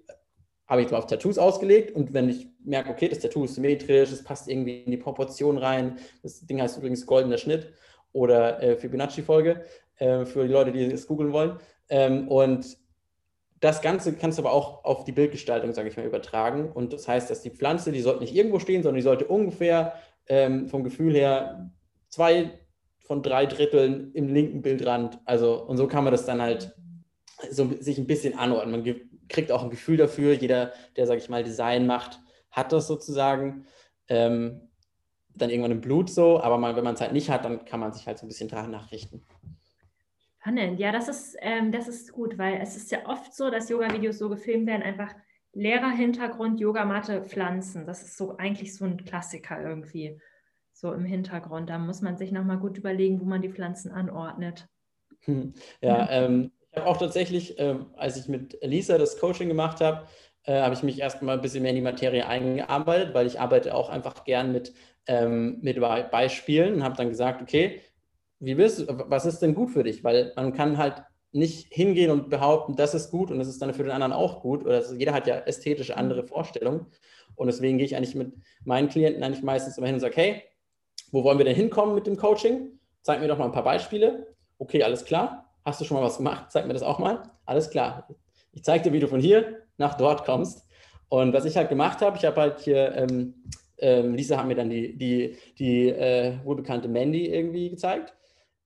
[0.66, 4.10] habe ich mal auf Tattoos ausgelegt und wenn ich merke, okay, das Tattoo ist symmetrisch,
[4.10, 7.74] es passt irgendwie in die Proportion rein, das Ding heißt übrigens goldener Schnitt
[8.12, 9.64] oder äh, Fibonacci-Folge
[9.96, 11.58] äh, für die Leute, die es googeln wollen.
[11.88, 12.78] Ähm, und
[13.60, 16.72] das Ganze kannst du aber auch auf die Bildgestaltung, sage ich mal, übertragen.
[16.72, 19.94] Und das heißt, dass die Pflanze, die sollte nicht irgendwo stehen, sondern die sollte ungefähr
[20.26, 21.70] ähm, vom Gefühl her
[22.08, 22.52] zwei
[23.00, 25.18] von drei Dritteln im linken Bildrand.
[25.24, 26.74] Also, und so kann man das dann halt
[27.50, 28.82] so sich ein bisschen anordnen.
[28.82, 30.32] Man kriegt auch ein Gefühl dafür.
[30.34, 32.20] Jeder, der, sage ich mal, Design macht,
[32.50, 33.66] hat das sozusagen.
[34.08, 34.69] Ähm,
[35.40, 37.80] dann irgendwann im Blut so, aber mal, wenn man es halt nicht hat, dann kann
[37.80, 39.22] man sich halt so ein bisschen daran nachrichten.
[40.40, 43.68] Spannend, ja, das ist, ähm, das ist gut, weil es ist ja oft so, dass
[43.68, 45.14] Yoga-Videos so gefilmt werden, einfach
[45.52, 47.86] leerer Hintergrund, Yogamatte, Pflanzen.
[47.86, 50.18] Das ist so eigentlich so ein Klassiker irgendwie
[50.72, 51.68] so im Hintergrund.
[51.68, 54.68] Da muss man sich nochmal gut überlegen, wo man die Pflanzen anordnet.
[55.24, 55.52] Hm.
[55.82, 60.06] Ja, ähm, ich habe auch tatsächlich, äh, als ich mit Lisa das Coaching gemacht habe,
[60.44, 63.74] äh, habe ich mich erstmal ein bisschen mehr in die Materie eingearbeitet, weil ich arbeite
[63.74, 64.72] auch einfach gern mit,
[65.10, 67.80] ähm, mit Beispielen und habe dann gesagt, okay,
[68.38, 70.04] wie bist was ist denn gut für dich?
[70.04, 73.74] Weil man kann halt nicht hingehen und behaupten, das ist gut und das ist dann
[73.74, 74.64] für den anderen auch gut.
[74.64, 76.86] Oder das, jeder hat ja ästhetische andere Vorstellungen.
[77.34, 80.42] Und deswegen gehe ich eigentlich mit meinen Klienten eigentlich meistens immer hin und sage, hey,
[81.10, 82.78] wo wollen wir denn hinkommen mit dem Coaching?
[83.02, 84.28] Zeig mir doch mal ein paar Beispiele.
[84.58, 85.52] Okay, alles klar.
[85.64, 86.52] Hast du schon mal was gemacht?
[86.52, 87.22] Zeig mir das auch mal.
[87.46, 88.08] Alles klar.
[88.52, 90.66] Ich zeige dir, wie du von hier nach dort kommst.
[91.08, 93.34] Und was ich halt gemacht habe, ich habe halt hier, ähm,
[93.80, 98.14] ähm, Lisa hat mir dann die, die, die äh, wohlbekannte Mandy irgendwie gezeigt.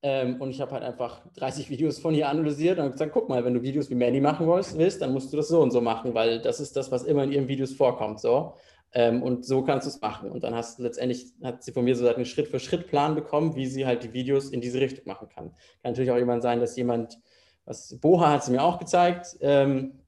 [0.02, 3.44] Ähm, und ich habe halt einfach 30 Videos von ihr analysiert und gesagt, guck mal,
[3.44, 6.14] wenn du Videos wie Mandy machen willst, dann musst du das so und so machen,
[6.14, 8.20] weil das ist das, was immer in ihren Videos vorkommt.
[8.20, 8.54] So.
[8.92, 10.30] Ähm, und so kannst du es machen.
[10.30, 13.86] Und dann hast du letztendlich, hat sie von mir so einen Schritt-für-Schritt-Plan bekommen, wie sie
[13.86, 15.50] halt die Videos in diese Richtung machen kann.
[15.82, 17.18] Kann natürlich auch jemand sein, dass jemand,
[17.64, 20.00] was Boha hat sie mir auch gezeigt ähm,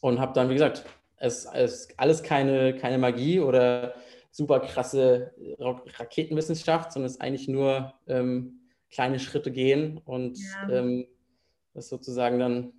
[0.00, 0.84] und habe dann, wie gesagt,
[1.16, 3.94] es ist alles keine, keine Magie oder
[4.30, 8.60] super krasse Raketenwissenschaft, sondern es ist eigentlich nur ähm,
[8.90, 10.68] kleine Schritte gehen und ja.
[10.70, 11.06] ähm,
[11.74, 12.72] das sozusagen dann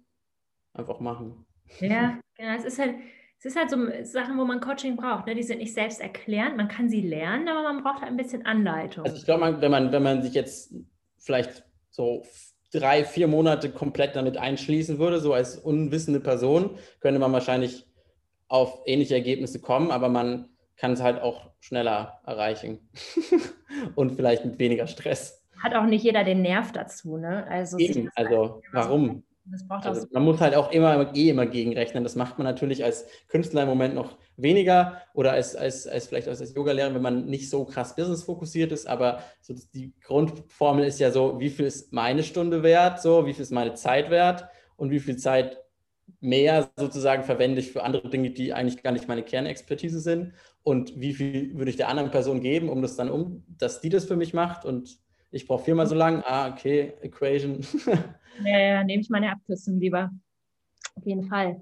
[0.73, 1.45] einfach machen.
[1.79, 2.55] Ja, genau.
[2.55, 2.95] Es ist halt,
[3.38, 5.27] es ist halt so Sachen, wo man Coaching braucht.
[5.27, 5.35] Ne?
[5.35, 6.57] Die sind nicht selbst erklärend.
[6.57, 9.05] Man kann sie lernen, aber man braucht halt ein bisschen Anleitung.
[9.05, 10.73] Also ich glaube, wenn man, wenn man sich jetzt
[11.17, 12.23] vielleicht so
[12.71, 17.88] drei, vier Monate komplett damit einschließen würde, so als unwissende Person, könnte man wahrscheinlich
[18.47, 22.89] auf ähnliche Ergebnisse kommen, aber man kann es halt auch schneller erreichen
[23.95, 25.45] und vielleicht mit weniger Stress.
[25.61, 27.45] Hat auch nicht jeder den Nerv dazu, ne?
[27.49, 29.23] Also, Eben, also warum?
[29.67, 32.03] also man muss halt auch immer, eh immer gegenrechnen.
[32.03, 36.27] Das macht man natürlich als Künstler im Moment noch weniger oder als, als, als vielleicht
[36.27, 38.87] als, als Yoga-Lehrer, wenn man nicht so krass business-fokussiert ist.
[38.87, 43.33] Aber so die Grundformel ist ja so, wie viel ist meine Stunde wert, so, wie
[43.33, 45.57] viel ist meine Zeit wert und wie viel Zeit
[46.21, 50.33] mehr sozusagen verwende ich für andere Dinge, die eigentlich gar nicht meine Kernexpertise sind
[50.69, 53.89] und wie viel würde ich der anderen Person geben, um das dann um, dass die
[53.89, 54.99] das für mich macht und
[55.32, 56.23] ich brauche viermal so lang.
[56.25, 57.60] Ah, okay, Equation.
[58.45, 60.12] ja, ja, nehme ich meine Abkürzung lieber.
[60.95, 61.62] Auf jeden Fall.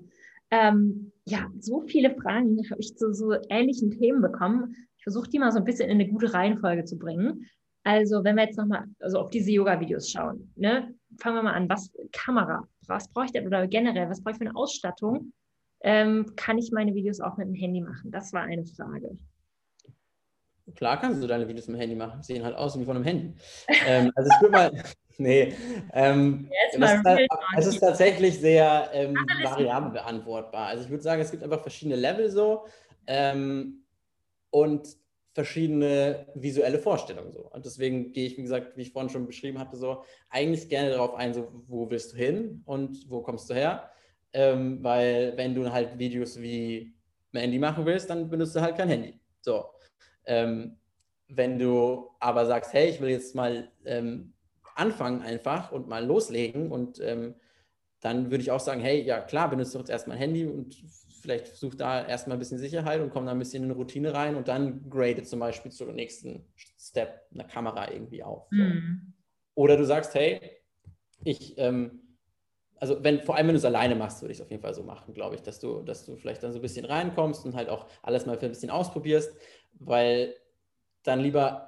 [0.52, 4.76] Ähm, ja, so viele Fragen habe ich zu so ähnlichen Themen bekommen.
[4.98, 7.46] Ich versuche die mal so ein bisschen in eine gute Reihenfolge zu bringen.
[7.84, 10.94] Also, wenn wir jetzt nochmal also auf diese Yoga-Videos schauen, ne?
[11.20, 11.70] fangen wir mal an.
[11.70, 15.34] Was Kamera, was brauche ich denn oder generell, was brauche ich für eine Ausstattung?
[15.82, 18.12] Ähm, kann ich meine Videos auch mit dem Handy machen?
[18.12, 19.18] Das war eine Frage.
[20.76, 22.22] Klar kannst du deine Videos mit dem Handy machen.
[22.24, 23.34] Sehen halt aus wie von einem Handy.
[23.86, 24.84] ähm, also ich würde mal,
[25.18, 25.54] nee,
[25.94, 27.06] ähm, das ist,
[27.58, 30.68] es ist tatsächlich sehr ähm, variabel beantwortbar.
[30.68, 32.66] Also ich würde sagen, es gibt einfach verschiedene Level so
[33.08, 33.86] ähm,
[34.50, 34.88] und
[35.34, 37.50] verschiedene visuelle Vorstellungen so.
[37.52, 40.90] Und deswegen gehe ich, wie gesagt, wie ich vorhin schon beschrieben hatte, so eigentlich gerne
[40.90, 43.92] darauf ein, so wo willst du hin und wo kommst du her?
[44.38, 46.94] Ähm, weil wenn du halt Videos wie
[47.34, 49.20] ein Handy machen willst, dann benutzt du halt kein Handy.
[49.42, 49.66] So.
[50.26, 50.78] Ähm,
[51.28, 54.34] wenn du aber sagst, hey, ich will jetzt mal ähm,
[54.76, 57.34] anfangen einfach und mal loslegen und ähm,
[58.00, 60.76] dann würde ich auch sagen, hey, ja klar, benutze doch jetzt erstmal ein Handy und
[61.20, 64.14] vielleicht sucht da erstmal ein bisschen Sicherheit und kommt da ein bisschen in eine Routine
[64.14, 66.46] rein und dann gradet zum Beispiel zu dem nächsten
[66.78, 68.46] Step einer Kamera irgendwie auf.
[68.52, 69.14] Mhm.
[69.56, 70.40] Oder du sagst, hey,
[71.24, 72.07] ich, ähm,
[72.80, 74.74] also wenn, vor allem wenn du es alleine machst, würde ich es auf jeden Fall
[74.74, 77.56] so machen, glaube ich, dass du, dass du vielleicht dann so ein bisschen reinkommst und
[77.56, 79.36] halt auch alles mal für ein bisschen ausprobierst,
[79.80, 80.36] weil
[81.04, 81.68] dann lieber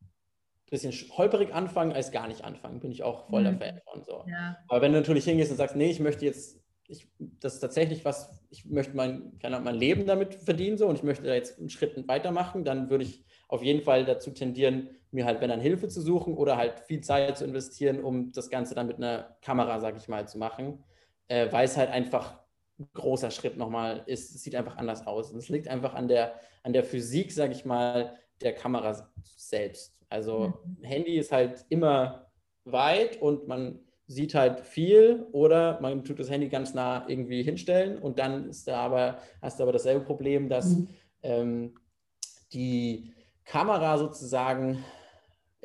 [0.00, 3.58] ein bisschen holperig anfangen als gar nicht anfangen, bin ich auch voll der mhm.
[3.58, 4.04] Fan von.
[4.04, 4.24] So.
[4.28, 4.56] Ja.
[4.68, 6.60] Aber wenn du natürlich hingehst und sagst, nee, ich möchte jetzt
[6.90, 11.02] ich, das ist tatsächlich was, ich möchte mein, mein Leben damit verdienen so und ich
[11.02, 15.24] möchte da jetzt einen Schritt weitermachen, dann würde ich auf jeden Fall dazu tendieren, mir
[15.24, 18.74] halt, wenn dann Hilfe zu suchen oder halt viel Zeit zu investieren, um das Ganze
[18.74, 20.84] dann mit einer Kamera, sage ich mal, zu machen,
[21.28, 22.38] äh, weil es halt einfach
[22.78, 24.34] ein großer Schritt nochmal ist.
[24.34, 25.32] Es sieht einfach anders aus.
[25.32, 29.96] Und es liegt einfach an der, an der Physik, sage ich mal, der Kamera selbst.
[30.08, 30.84] Also mhm.
[30.84, 32.30] Handy ist halt immer
[32.64, 37.98] weit und man sieht halt viel oder man tut das Handy ganz nah irgendwie hinstellen
[37.98, 40.88] und dann ist da aber, hast du aber dasselbe Problem, dass mhm.
[41.22, 41.74] ähm,
[42.52, 43.12] die
[43.44, 44.84] Kamera sozusagen,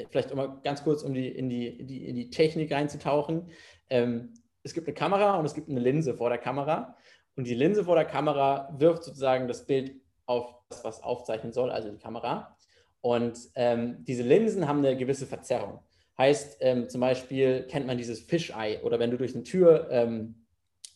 [0.10, 3.49] vielleicht mal ganz kurz, um die, in, die, die, in die Technik reinzutauchen,
[3.89, 6.95] ähm, es gibt eine Kamera und es gibt eine Linse vor der Kamera
[7.36, 11.69] und die Linse vor der Kamera wirft sozusagen das Bild auf das, was aufzeichnen soll,
[11.69, 12.58] also die Kamera.
[13.01, 15.79] Und ähm, diese Linsen haben eine gewisse Verzerrung.
[16.17, 20.45] Heißt ähm, zum Beispiel, kennt man dieses Fisheye oder wenn du durch eine Tür, ähm,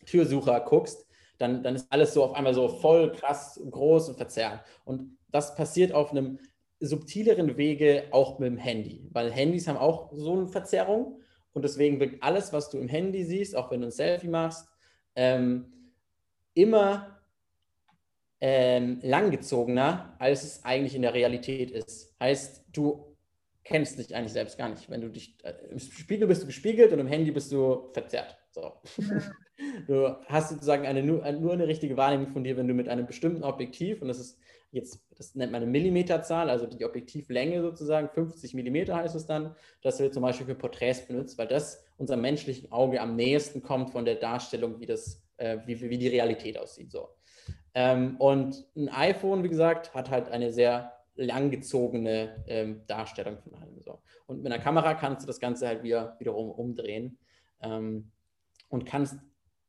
[0.06, 1.06] Türsucher guckst,
[1.38, 4.62] dann, dann ist alles so auf einmal so voll krass groß und verzerrt.
[4.86, 6.40] Und das passiert auf einem
[6.80, 11.20] subtileren Wege auch mit dem Handy, weil Handys haben auch so eine Verzerrung
[11.54, 14.68] und deswegen wirkt alles, was du im Handy siehst, auch wenn du ein Selfie machst,
[15.16, 15.66] ähm,
[16.54, 17.20] immer
[18.42, 22.16] ähm, langgezogener, als es eigentlich in der Realität ist.
[22.20, 23.18] Heißt, du
[23.64, 24.90] kennst dich eigentlich selbst gar nicht.
[24.90, 28.38] Wenn du dich äh, im Spiegel bist du gespiegelt und im Handy bist du verzerrt.
[28.52, 28.74] So.
[29.88, 33.06] Du hast sozusagen eine, nur, nur eine richtige Wahrnehmung von dir, wenn du mit einem
[33.06, 34.40] bestimmten Objektiv, und das ist
[34.72, 39.56] jetzt, das nennt man eine Millimeterzahl, also die Objektivlänge sozusagen, 50 Millimeter heißt es dann,
[39.82, 43.92] dass wir zum Beispiel für Porträts benutzt, weil das unserem menschlichen Auge am nächsten kommt
[43.92, 46.92] von der Darstellung, wie, das, äh, wie, wie die Realität aussieht.
[46.92, 47.10] So.
[47.74, 53.82] Ähm, und ein iPhone, wie gesagt, hat halt eine sehr langgezogene ähm, Darstellung von allem.
[53.82, 54.02] So.
[54.26, 57.18] Und mit einer Kamera kannst du das Ganze halt wieder wiederum umdrehen
[57.62, 58.12] ähm,
[58.70, 59.18] und kannst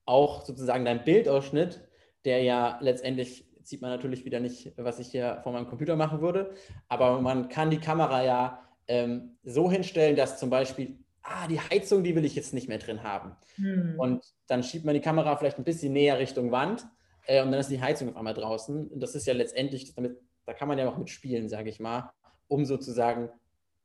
[0.05, 1.81] auch sozusagen deinen Bildausschnitt,
[2.25, 6.21] der ja letztendlich sieht man natürlich wieder nicht, was ich hier vor meinem Computer machen
[6.21, 6.53] würde,
[6.89, 12.03] aber man kann die Kamera ja ähm, so hinstellen, dass zum Beispiel, ah, die Heizung,
[12.03, 13.37] die will ich jetzt nicht mehr drin haben.
[13.55, 13.95] Hm.
[13.97, 16.87] Und dann schiebt man die Kamera vielleicht ein bisschen näher Richtung Wand
[17.27, 18.89] äh, und dann ist die Heizung auf einmal draußen.
[18.89, 22.11] Und das ist ja letztendlich, damit da kann man ja auch mitspielen, sage ich mal,
[22.49, 23.31] um sozusagen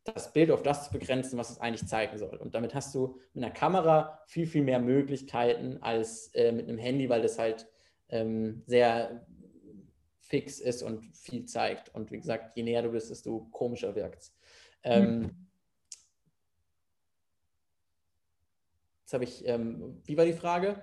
[0.04, 2.38] das Bild auf das zu begrenzen, was es eigentlich zeigen soll.
[2.38, 6.80] Und damit hast du mit einer Kamera viel, viel mehr Möglichkeiten als äh, mit einem
[6.80, 7.68] Handy, weil das halt
[8.10, 9.26] ähm, sehr
[10.28, 11.94] fix ist und viel zeigt.
[11.94, 14.34] Und wie gesagt, je näher du bist, desto komischer wirkt es.
[14.84, 15.30] Ähm, mhm.
[19.02, 20.82] Jetzt habe ich, ähm, wie war die Frage?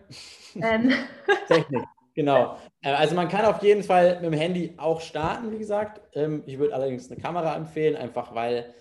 [0.55, 0.93] Ähm.
[1.49, 1.83] Technik.
[2.15, 2.59] Genau.
[2.83, 6.01] Äh, also man kann auf jeden Fall mit dem Handy auch starten, wie gesagt.
[6.15, 8.75] Ähm, ich würde allerdings eine Kamera empfehlen, einfach weil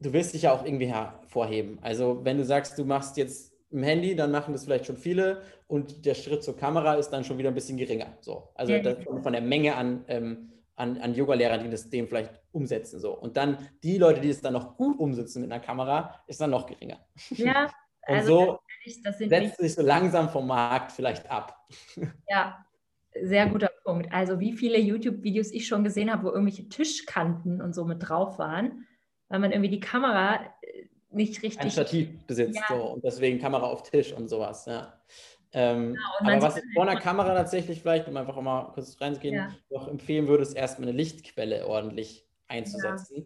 [0.00, 1.78] du willst dich ja auch irgendwie hervorheben.
[1.82, 5.42] Also wenn du sagst, du machst jetzt im Handy, dann machen das vielleicht schon viele
[5.66, 8.16] und der Schritt zur Kamera ist dann schon wieder ein bisschen geringer.
[8.20, 8.50] So.
[8.54, 8.94] Also ja.
[9.22, 13.00] von der Menge an, ähm, an, an Yoga-Lehrern, die das dem vielleicht umsetzen.
[13.00, 13.16] So.
[13.18, 16.50] Und dann die Leute, die es dann noch gut umsetzen mit einer Kamera, ist dann
[16.50, 16.98] noch geringer.
[17.30, 17.64] Ja,
[18.08, 21.56] und also so setzt sich so langsam vom Markt vielleicht ab.
[22.28, 22.64] Ja,
[23.20, 24.10] sehr guter Punkt.
[24.12, 28.38] Also wie viele YouTube-Videos ich schon gesehen habe, wo irgendwelche Tischkanten und so mit drauf
[28.38, 28.86] waren,
[29.28, 30.40] weil man irgendwie die Kamera
[31.14, 31.60] nicht richtig...
[31.60, 32.76] Ein Stativ besitzt ja.
[32.76, 35.00] so, und deswegen Kamera auf Tisch und sowas, ja.
[35.54, 39.34] Ähm, genau, aber was ich vor einer Kamera tatsächlich vielleicht, um einfach mal kurz reinzugehen,
[39.34, 39.54] ja.
[39.70, 43.18] noch empfehlen würde, ist erstmal eine Lichtquelle ordentlich einzusetzen.
[43.18, 43.24] Ja.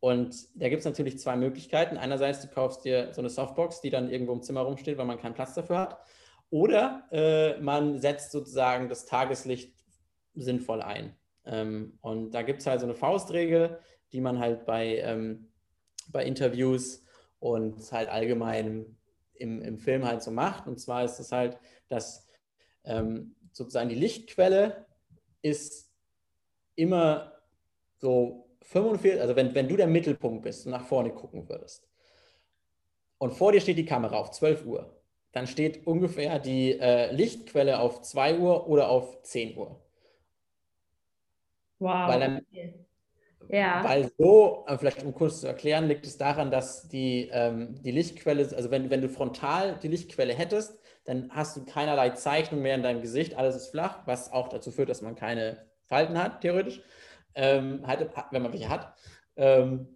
[0.00, 1.96] Und da gibt es natürlich zwei Möglichkeiten.
[1.96, 5.18] Einerseits, du kaufst dir so eine Softbox, die dann irgendwo im Zimmer rumsteht, weil man
[5.18, 5.98] keinen Platz dafür hat.
[6.50, 9.74] Oder äh, man setzt sozusagen das Tageslicht
[10.34, 11.16] sinnvoll ein.
[11.44, 13.80] Ähm, und da gibt es halt so eine Faustregel,
[14.12, 15.48] die man halt bei, ähm,
[16.08, 17.02] bei Interviews
[17.38, 18.96] und halt allgemein
[19.34, 20.66] im, im Film halt so macht.
[20.66, 22.26] Und zwar ist es halt, dass
[22.84, 24.86] ähm, sozusagen die Lichtquelle
[25.42, 25.90] ist
[26.74, 27.32] immer
[27.98, 31.88] so 45, also wenn, wenn du der Mittelpunkt bist und nach vorne gucken würdest
[33.18, 34.92] und vor dir steht die Kamera auf 12 Uhr,
[35.32, 39.80] dann steht ungefähr die äh, Lichtquelle auf 2 Uhr oder auf 10 Uhr.
[41.78, 42.08] Wow.
[42.08, 42.46] Weil, dann,
[43.48, 43.82] ja.
[43.84, 47.90] weil so, äh, vielleicht um kurz zu erklären, liegt es daran, dass die, ähm, die
[47.90, 52.74] Lichtquelle, also wenn, wenn du frontal die Lichtquelle hättest, dann hast du keinerlei Zeichnung mehr
[52.74, 56.40] in deinem Gesicht, alles ist flach, was auch dazu führt, dass man keine Falten hat,
[56.40, 56.82] theoretisch,
[57.34, 57.84] ähm,
[58.30, 58.94] wenn man welche hat.
[59.36, 59.86] Ähm,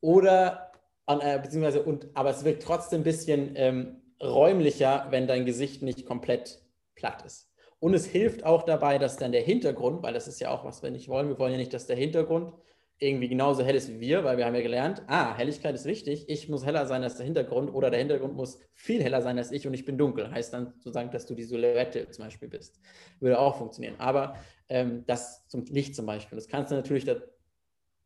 [0.00, 0.72] oder,
[1.06, 6.06] äh, beziehungsweise, und, aber es wirkt trotzdem ein bisschen ähm, räumlicher, wenn dein Gesicht nicht
[6.06, 6.62] komplett
[6.94, 7.49] platt ist.
[7.80, 10.82] Und es hilft auch dabei, dass dann der Hintergrund, weil das ist ja auch, was
[10.82, 12.52] wir nicht wollen, wir wollen ja nicht, dass der Hintergrund
[12.98, 16.28] irgendwie genauso hell ist wie wir, weil wir haben ja gelernt, ah, Helligkeit ist wichtig,
[16.28, 19.50] ich muss heller sein als der Hintergrund oder der Hintergrund muss viel heller sein als
[19.50, 20.30] ich und ich bin dunkel.
[20.30, 22.78] Heißt dann sozusagen, dass du die Silhouette zum Beispiel bist.
[23.18, 23.94] Würde auch funktionieren.
[23.98, 24.36] Aber
[24.68, 27.16] ähm, das zum Licht zum Beispiel, das kannst du natürlich da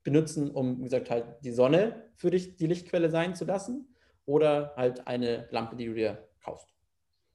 [0.04, 4.74] benutzen, um, wie gesagt, halt die Sonne für dich die Lichtquelle sein zu lassen oder
[4.76, 6.68] halt eine Lampe, die du dir kaufst.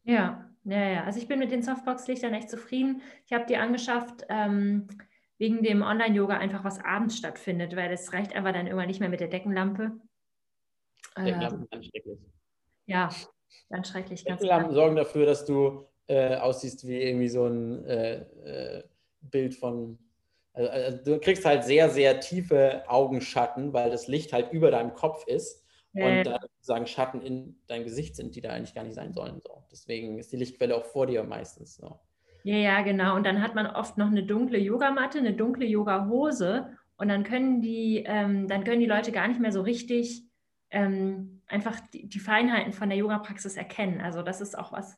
[0.06, 1.04] Ja, ja, ja.
[1.04, 3.02] Also ich bin mit den Softbox-Lichtern echt zufrieden.
[3.26, 4.88] Ich habe die angeschafft ähm,
[5.38, 9.10] wegen dem Online-Yoga einfach, was abends stattfindet, weil es reicht einfach dann irgendwann nicht mehr
[9.10, 9.92] mit der Deckenlampe.
[11.18, 12.20] Deckenlampen äh, ganz schrecklich.
[12.86, 13.10] Ja,
[13.70, 14.24] ganz schrecklich.
[14.24, 18.84] Deckenlampen sorgen dafür, dass du äh, aussiehst wie irgendwie so ein äh, äh
[19.22, 20.00] Bild von
[20.54, 24.94] also, also, du kriegst halt sehr, sehr tiefe Augenschatten, weil das Licht halt über deinem
[24.94, 28.96] Kopf ist und da sozusagen Schatten in dein Gesicht sind, die da eigentlich gar nicht
[28.96, 29.40] sein sollen.
[29.42, 29.64] So.
[29.72, 31.78] Deswegen ist die Lichtquelle auch vor dir meistens.
[31.78, 32.00] So.
[32.44, 33.16] Ja, ja, genau.
[33.16, 37.62] Und dann hat man oft noch eine dunkle Yogamatte, eine dunkle Yogahose und dann können
[37.62, 40.24] die, ähm, dann können die Leute gar nicht mehr so richtig
[40.70, 44.02] ähm, einfach die, die, Feinheiten von der Yoga-Praxis erkennen.
[44.02, 44.98] Also das ist auch was,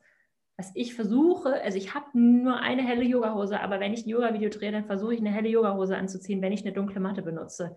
[0.56, 1.62] was ich versuche.
[1.62, 5.14] Also ich habe nur eine helle Yogahose, aber wenn ich ein Yoga-Video drehe, dann versuche
[5.14, 7.76] ich eine helle Yogahose anzuziehen, wenn ich eine dunkle Matte benutze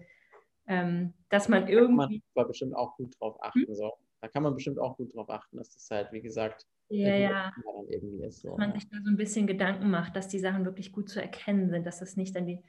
[0.67, 2.21] ähm, dass man irgendwie.
[2.34, 3.67] Da kann man bestimmt auch gut drauf achten.
[3.67, 3.75] Hm?
[3.75, 3.93] So.
[4.21, 7.51] Da kann man bestimmt auch gut drauf achten, dass das halt, wie gesagt, ja, ja.
[7.89, 8.41] irgendwie ist.
[8.41, 8.49] So.
[8.49, 11.21] Dass man sich da so ein bisschen Gedanken macht, dass die Sachen wirklich gut zu
[11.21, 12.63] erkennen sind, dass das nicht dann die,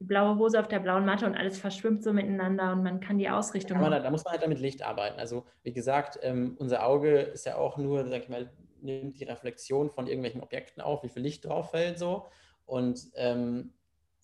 [0.00, 3.18] die blaue Hose auf der blauen Matte und alles verschwimmt so miteinander und man kann
[3.18, 3.80] die Ausrichtung.
[3.80, 5.18] Da, da, da muss man halt damit Licht arbeiten.
[5.18, 9.24] Also, wie gesagt, ähm, unser Auge ist ja auch nur, sag ich mal, nimmt die
[9.24, 12.26] Reflexion von irgendwelchen Objekten auf, wie viel Licht drauf fällt so.
[12.64, 13.72] Und ähm,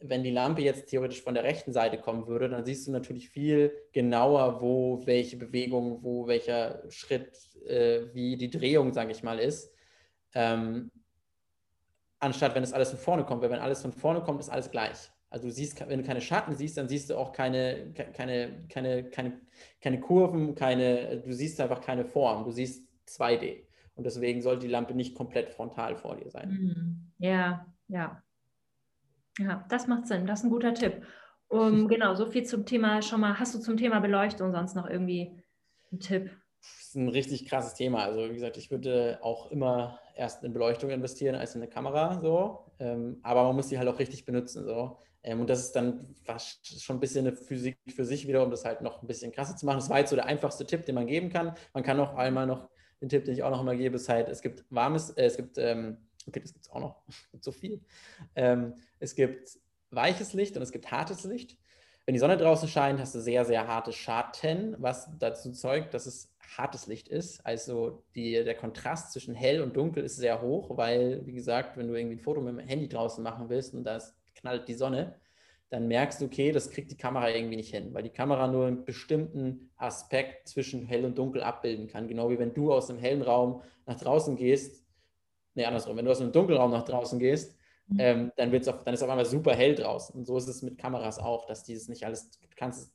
[0.01, 3.31] wenn die Lampe jetzt theoretisch von der rechten Seite kommen würde, dann siehst du natürlich
[3.31, 9.39] viel genauer, wo welche Bewegung, wo welcher Schritt, äh, wie die Drehung, sage ich mal,
[9.39, 9.73] ist.
[10.35, 10.91] Ähm,
[12.21, 13.43] anstatt wenn es alles von vorne kommt.
[13.43, 15.11] Weil wenn alles von vorne kommt, ist alles gleich.
[15.31, 19.11] Also du siehst, wenn du keine Schatten siehst, dann siehst du auch keine, keine, keine,
[19.11, 19.41] keine,
[19.81, 22.45] keine Kurven, keine, du siehst einfach keine Form.
[22.45, 23.65] Du siehst 2D.
[23.95, 26.51] Und deswegen sollte die Lampe nicht komplett frontal vor dir sein.
[26.51, 27.13] Mhm.
[27.19, 28.23] Ja, ja.
[29.39, 30.27] Ja, das macht Sinn.
[30.27, 31.03] Das ist ein guter Tipp.
[31.49, 33.39] Um, genau, so viel zum Thema schon mal.
[33.39, 35.43] Hast du zum Thema Beleuchtung sonst noch irgendwie
[35.91, 36.31] einen Tipp?
[36.61, 38.05] Das ist ein richtig krasses Thema.
[38.05, 42.21] Also wie gesagt, ich würde auch immer erst in Beleuchtung investieren als in eine Kamera.
[42.21, 42.73] So.
[42.81, 44.65] Ähm, aber man muss die halt auch richtig benutzen.
[44.65, 44.99] So.
[45.23, 48.51] Ähm, und das ist dann fast schon ein bisschen eine Physik für sich wieder, um
[48.51, 49.79] das halt noch ein bisschen krasser zu machen.
[49.79, 51.55] Das war jetzt so der einfachste Tipp, den man geben kann.
[51.73, 52.69] Man kann auch einmal noch,
[53.01, 55.37] den Tipp, den ich auch noch immer gebe, ist halt, es gibt warmes, äh, es
[55.37, 57.81] gibt ähm, okay, das gibt es auch noch, gibt so viel.
[58.35, 59.59] Ähm, es gibt
[59.91, 61.59] weiches Licht und es gibt hartes Licht.
[62.07, 66.07] Wenn die Sonne draußen scheint, hast du sehr, sehr harte Schatten, was dazu zeugt, dass
[66.07, 67.45] es hartes Licht ist.
[67.45, 71.89] Also die, der Kontrast zwischen hell und dunkel ist sehr hoch, weil, wie gesagt, wenn
[71.89, 73.99] du irgendwie ein Foto mit dem Handy draußen machen willst und da
[74.35, 75.17] knallt die Sonne,
[75.71, 78.67] dann merkst du, okay, das kriegt die Kamera irgendwie nicht hin, weil die Kamera nur
[78.67, 82.09] einen bestimmten Aspekt zwischen hell und dunkel abbilden kann.
[82.09, 84.83] Genau wie wenn du aus einem hellen Raum nach draußen gehst,
[85.59, 87.97] nee, andersrum, wenn du aus einem Dunkelraum nach draußen gehst, mhm.
[87.99, 90.15] ähm, dann, wird's auf, dann ist es auf einmal super hell draußen.
[90.15, 92.93] Und so ist es mit Kameras auch, dass dieses nicht alles, du kannst es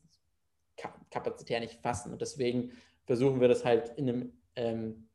[1.11, 2.13] kapazitär nicht fassen.
[2.13, 2.71] Und deswegen
[3.05, 5.09] versuchen wir das halt in einem ähm,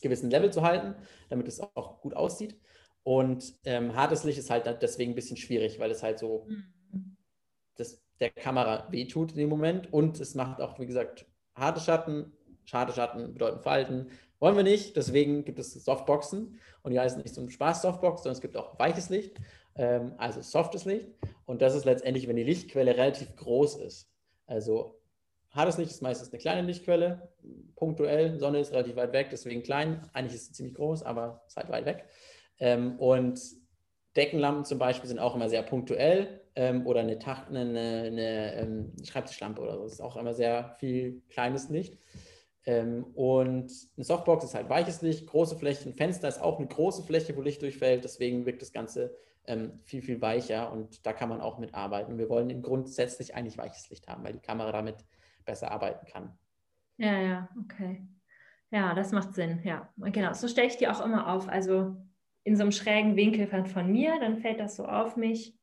[0.00, 0.94] gewissen Level zu halten,
[1.28, 2.58] damit es auch gut aussieht.
[3.02, 7.16] Und ähm, hartes Licht ist halt deswegen ein bisschen schwierig, weil es halt so mhm.
[7.76, 9.92] das, der Kamera wehtut in dem Moment.
[9.92, 12.32] Und es macht auch, wie gesagt, harte Schatten.
[12.72, 14.10] Harte Schatten bedeuten Falten.
[14.44, 18.34] Wollen wir nicht, deswegen gibt es Softboxen und die heißen nicht so ein Spaß-Softbox, sondern
[18.34, 19.40] es gibt auch weiches Licht,
[19.74, 21.08] ähm, also softes Licht.
[21.46, 24.12] Und das ist letztendlich, wenn die Lichtquelle relativ groß ist.
[24.46, 25.00] Also
[25.50, 27.32] hartes Licht ist meistens eine kleine Lichtquelle,
[27.74, 30.06] punktuell, Sonne ist relativ weit weg, deswegen klein.
[30.12, 32.04] Eigentlich ist sie ziemlich groß, aber ist halt weit weg.
[32.58, 33.40] Ähm, und
[34.14, 38.54] Deckenlampen zum Beispiel sind auch immer sehr punktuell ähm, oder eine, Tach eine, eine, eine
[38.56, 39.84] ähm, Schreibtischlampe oder so.
[39.84, 41.96] Das ist auch immer sehr viel kleines Licht.
[42.66, 45.88] Ähm, und eine Softbox ist halt weiches Licht, große Fläche.
[45.88, 48.04] Ein Fenster ist auch eine große Fläche, wo Licht durchfällt.
[48.04, 49.14] Deswegen wirkt das Ganze
[49.46, 52.16] ähm, viel, viel weicher und da kann man auch mit arbeiten.
[52.16, 54.96] Wir wollen grundsätzlich eigentlich weiches Licht haben, weil die Kamera damit
[55.44, 56.38] besser arbeiten kann.
[56.96, 58.06] Ja, ja, okay.
[58.70, 59.60] Ja, das macht Sinn.
[59.64, 60.32] Ja, genau.
[60.32, 61.48] So stelle ich die auch immer auf.
[61.48, 61.96] Also
[62.44, 65.54] in so einem schrägen Winkel von mir, dann fällt das so auf mich.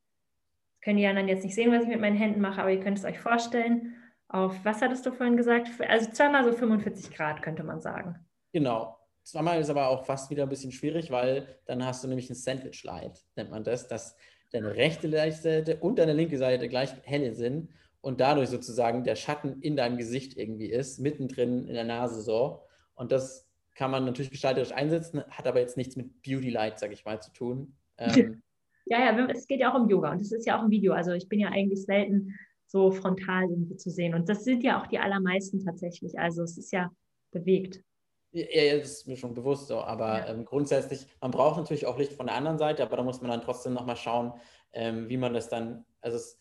[0.83, 2.97] Können die anderen jetzt nicht sehen, was ich mit meinen Händen mache, aber ihr könnt
[2.97, 3.95] es euch vorstellen
[4.33, 5.69] auf, was hattest du vorhin gesagt?
[5.87, 8.15] Also zweimal so 45 Grad, könnte man sagen.
[8.53, 8.97] Genau.
[9.23, 12.35] zweimal ist aber auch fast wieder ein bisschen schwierig, weil dann hast du nämlich ein
[12.35, 14.15] Sandwich Light, nennt man das, dass
[14.51, 17.69] deine rechte Seite und deine linke Seite gleich helle sind
[18.01, 22.63] und dadurch sozusagen der Schatten in deinem Gesicht irgendwie ist, mittendrin in der Nase so.
[22.95, 26.91] Und das kann man natürlich gestalterisch einsetzen, hat aber jetzt nichts mit Beauty Light, sag
[26.91, 27.75] ich mal, zu tun.
[28.01, 28.41] Ähm,
[28.85, 30.93] ja, ja, es geht ja auch um Yoga und es ist ja auch ein Video.
[30.93, 32.33] Also ich bin ja eigentlich selten
[32.71, 34.15] so frontal irgendwie zu sehen.
[34.15, 36.17] Und das sind ja auch die allermeisten tatsächlich.
[36.17, 36.89] Also es ist ja
[37.31, 37.83] bewegt.
[38.31, 40.27] Ja, das ist mir schon bewusst so, aber ja.
[40.29, 43.29] ähm, grundsätzlich, man braucht natürlich auch Licht von der anderen Seite, aber da muss man
[43.29, 44.31] dann trotzdem nochmal schauen,
[44.71, 46.39] ähm, wie man das dann, also es,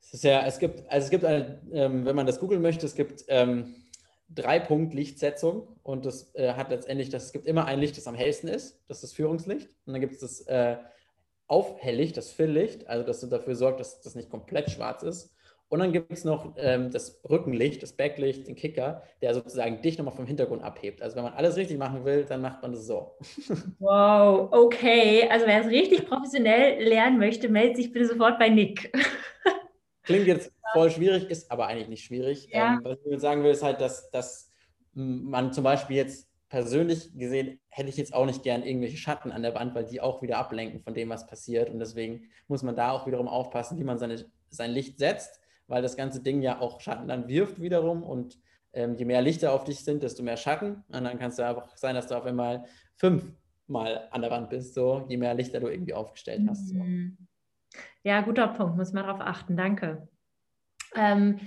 [0.00, 2.86] es, ist ja, es gibt, also es gibt, eine, ähm, wenn man das googeln möchte,
[2.86, 3.74] es gibt ähm,
[4.28, 8.06] drei Punkt Lichtsetzung und das äh, hat letztendlich, das, es gibt immer ein Licht, das
[8.06, 10.76] am hellsten ist, das ist das Führungslicht und dann gibt es das äh,
[11.48, 15.34] Aufhelllicht, das Filllicht, also dass du dafür sorgst, dass das nicht komplett schwarz ist
[15.70, 19.96] und dann gibt es noch ähm, das Rückenlicht, das Backlicht, den Kicker, der sozusagen dich
[19.96, 21.00] nochmal vom Hintergrund abhebt.
[21.00, 23.16] Also wenn man alles richtig machen will, dann macht man das so.
[23.78, 25.28] Wow, okay.
[25.30, 28.92] Also wer es richtig professionell lernen möchte, meldet sich bitte sofort bei Nick.
[30.02, 32.48] Klingt jetzt voll schwierig, ist aber eigentlich nicht schwierig.
[32.50, 32.74] Ja.
[32.74, 34.50] Ähm, was ich sagen will, ist halt, dass, dass
[34.92, 39.42] man zum Beispiel jetzt persönlich gesehen, hätte ich jetzt auch nicht gern irgendwelche Schatten an
[39.42, 41.70] der Wand, weil die auch wieder ablenken von dem, was passiert.
[41.70, 45.39] Und deswegen muss man da auch wiederum aufpassen, wie man seine, sein Licht setzt
[45.70, 48.38] weil das ganze Ding ja auch Schatten dann wirft wiederum und
[48.72, 50.84] ähm, je mehr Lichter auf dich sind, desto mehr Schatten.
[50.88, 52.64] Und dann kann es ja einfach sein, dass du auf einmal
[52.96, 56.68] fünfmal an der Wand bist, so je mehr Lichter du irgendwie aufgestellt hast.
[56.68, 56.74] So.
[56.74, 57.16] Mhm.
[58.02, 60.08] Ja, guter Punkt, muss man darauf achten, danke.
[60.94, 61.38] Ähm,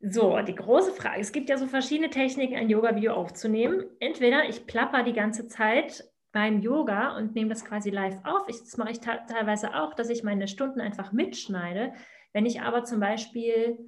[0.00, 1.20] so, die große Frage.
[1.20, 3.84] Es gibt ja so verschiedene Techniken, ein Yoga-Video aufzunehmen.
[3.98, 8.46] Entweder ich plapper die ganze Zeit beim Yoga und nehme das quasi live auf.
[8.48, 11.94] Ich, das mache ich teilweise auch, dass ich meine Stunden einfach mitschneide.
[12.36, 13.78] Wenn ich aber zum Beispiel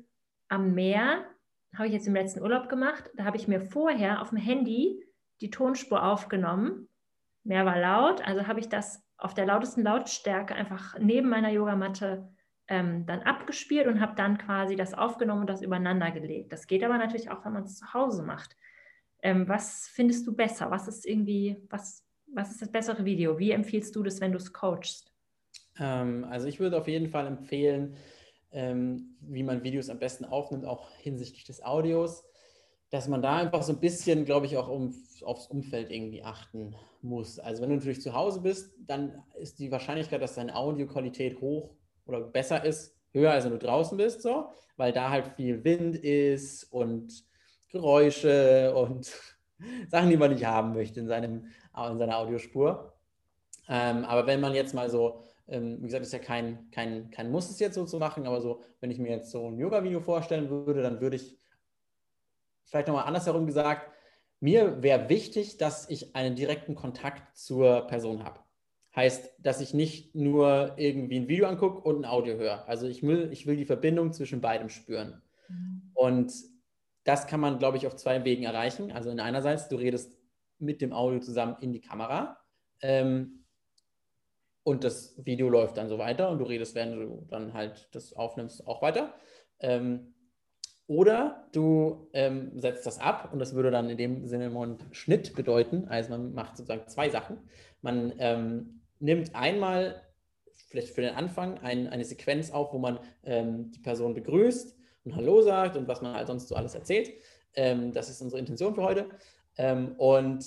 [0.48, 1.26] am Meer,
[1.76, 5.04] habe ich jetzt im letzten Urlaub gemacht, da habe ich mir vorher auf dem Handy
[5.42, 6.88] die Tonspur aufgenommen.
[7.44, 12.26] Meer war laut, also habe ich das auf der lautesten Lautstärke einfach neben meiner Yogamatte
[12.68, 16.50] ähm, dann abgespielt und habe dann quasi das aufgenommen und das übereinander gelegt.
[16.50, 18.56] Das geht aber natürlich auch, wenn man es zu Hause macht.
[19.20, 20.70] Ähm, was findest du besser?
[20.70, 23.38] Was ist irgendwie, was, was ist das bessere Video?
[23.38, 25.12] Wie empfiehlst du das, wenn du es coachst?
[25.78, 27.94] Ähm, also ich würde auf jeden Fall empfehlen,
[28.52, 32.24] ähm, wie man Videos am besten aufnimmt, auch hinsichtlich des Audios,
[32.90, 36.74] dass man da einfach so ein bisschen, glaube ich, auch um, aufs Umfeld irgendwie achten
[37.02, 37.38] muss.
[37.38, 41.74] Also wenn du natürlich zu Hause bist, dann ist die Wahrscheinlichkeit, dass deine Audioqualität hoch
[42.06, 45.96] oder besser ist, höher, als wenn du draußen bist, so, weil da halt viel Wind
[45.96, 47.24] ist und
[47.68, 49.12] Geräusche und
[49.88, 51.46] Sachen, die man nicht haben möchte in, seinem,
[51.90, 52.94] in seiner Audiospur.
[53.68, 57.30] Ähm, aber wenn man jetzt mal so ähm, wie gesagt, ist ja kein, kein, kein
[57.30, 60.00] Muss es jetzt so zu machen, aber so, wenn ich mir jetzt so ein Yoga-Video
[60.00, 61.38] vorstellen würde, dann würde ich
[62.64, 63.90] vielleicht nochmal andersherum gesagt,
[64.40, 68.40] mir wäre wichtig, dass ich einen direkten Kontakt zur Person habe.
[68.94, 72.68] Heißt, dass ich nicht nur irgendwie ein Video angucke und ein Audio höre.
[72.68, 75.22] Also ich will, ich will die Verbindung zwischen beidem spüren.
[75.48, 75.90] Mhm.
[75.94, 76.32] Und
[77.04, 78.92] das kann man, glaube ich, auf zwei Wegen erreichen.
[78.92, 80.18] Also in einerseits, du redest
[80.58, 82.38] mit dem Audio zusammen in die Kamera.
[82.80, 83.37] Ähm,
[84.68, 88.12] und das Video läuft dann so weiter und du redest, während du dann halt das
[88.12, 89.14] aufnimmst, auch weiter.
[89.60, 90.12] Ähm,
[90.86, 95.34] oder du ähm, setzt das ab und das würde dann in dem Sinne im Schnitt
[95.34, 95.86] bedeuten.
[95.88, 97.38] Also man macht sozusagen zwei Sachen.
[97.80, 100.02] Man ähm, nimmt einmal
[100.68, 105.16] vielleicht für den Anfang ein, eine Sequenz auf, wo man ähm, die Person begrüßt und
[105.16, 107.10] Hallo sagt und was man halt sonst so alles erzählt.
[107.54, 109.06] Ähm, das ist unsere Intention für heute.
[109.56, 110.44] Ähm, und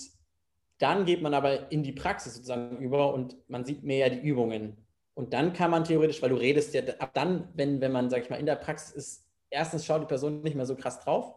[0.81, 4.77] dann geht man aber in die Praxis sozusagen über und man sieht mehr die Übungen.
[5.13, 8.23] Und dann kann man theoretisch, weil du redest ja ab dann, wenn, wenn man, sag
[8.23, 11.35] ich mal, in der Praxis ist, erstens schaut die Person nicht mehr so krass drauf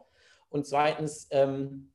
[0.49, 1.91] und zweitens ähm,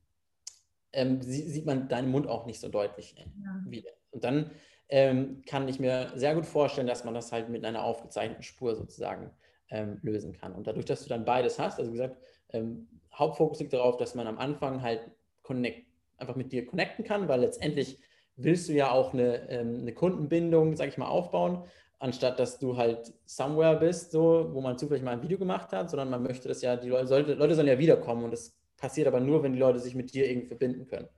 [0.92, 3.62] ähm, sieht man deinen Mund auch nicht so deutlich ja.
[3.66, 3.90] wieder.
[4.10, 4.50] Und dann
[4.88, 8.74] ähm, kann ich mir sehr gut vorstellen, dass man das halt mit einer aufgezeichneten Spur
[8.74, 9.30] sozusagen
[9.70, 10.54] ähm, lösen kann.
[10.54, 12.16] Und dadurch, dass du dann beides hast, also wie gesagt,
[12.50, 15.10] ähm, Hauptfokus liegt darauf, dass man am Anfang halt
[15.42, 15.86] connect,
[16.20, 17.98] einfach mit dir connecten kann, weil letztendlich
[18.36, 21.64] willst du ja auch eine, ähm, eine Kundenbindung, sag ich mal, aufbauen,
[21.98, 25.90] anstatt dass du halt somewhere bist, so, wo man zufällig mal ein Video gemacht hat,
[25.90, 29.20] sondern man möchte das ja, die Leute, Leute sollen ja wiederkommen und das passiert aber
[29.20, 31.08] nur, wenn die Leute sich mit dir irgendwie verbinden können.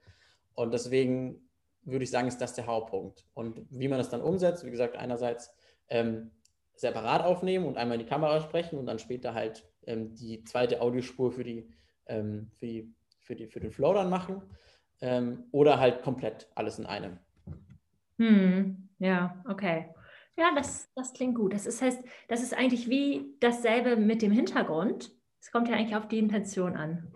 [0.55, 1.49] Und deswegen
[1.85, 3.25] würde ich sagen, ist das der Hauptpunkt.
[3.35, 5.55] Und wie man das dann umsetzt, wie gesagt, einerseits
[5.89, 6.33] ähm,
[6.75, 10.81] separat aufnehmen und einmal in die Kamera sprechen und dann später halt ähm, die zweite
[10.81, 11.69] Audiospur für, die,
[12.07, 14.43] ähm, für, die, für, die, für den Flow dann machen
[15.03, 17.19] ähm, oder halt komplett alles in einem.
[18.19, 19.91] Hm, ja, okay.
[20.37, 21.53] Ja, das, das klingt gut.
[21.53, 25.13] Das ist, heißt, das ist eigentlich wie dasselbe mit dem Hintergrund.
[25.41, 27.13] Es kommt ja eigentlich auf die Intention an.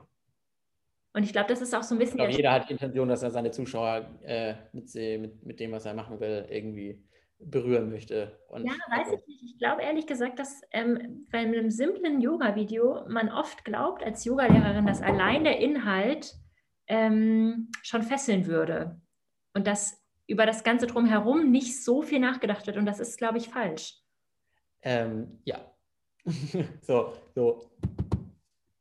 [1.14, 2.18] Und ich glaube, das ist auch so ein bisschen.
[2.18, 5.86] Glaube, jeder hat die Intention, dass er seine Zuschauer äh, mit, mit, mit dem, was
[5.86, 7.02] er machen will, irgendwie
[7.38, 8.38] berühren möchte.
[8.48, 9.42] Und ja, weiß ich nicht.
[9.44, 14.86] Ich glaube ehrlich gesagt, dass ähm, bei einem simplen Yoga-Video man oft glaubt, als Yogalehrerin,
[14.86, 16.34] dass allein der Inhalt
[16.86, 19.00] ähm, schon fesseln würde.
[19.54, 22.76] Und dass über das Ganze drumherum nicht so viel nachgedacht wird.
[22.76, 23.94] Und das ist, glaube ich, falsch.
[24.82, 25.58] Ähm, ja.
[26.82, 27.70] so, so.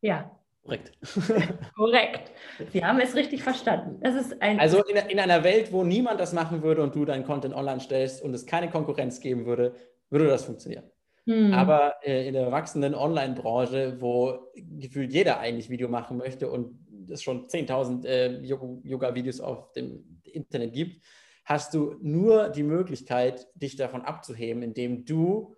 [0.01, 0.31] Ja.
[0.63, 0.91] Korrekt.
[1.75, 2.31] Korrekt.
[2.71, 3.99] Sie haben es richtig verstanden.
[4.01, 7.05] Das ist ein also in, in, einer Welt, wo niemand das machen würde und du
[7.05, 9.75] deinen Content online stellst und es keine Konkurrenz geben würde,
[10.09, 10.89] würde das funktionieren.
[11.27, 11.53] Hm.
[11.53, 17.23] Aber äh, in der wachsenden Online-Branche, wo gefühlt jeder eigentlich Video machen möchte und es
[17.23, 21.01] schon 10.000 äh, Yoga-Videos auf dem Internet gibt,
[21.43, 25.55] hast du nur die Möglichkeit, dich davon abzuheben, indem du,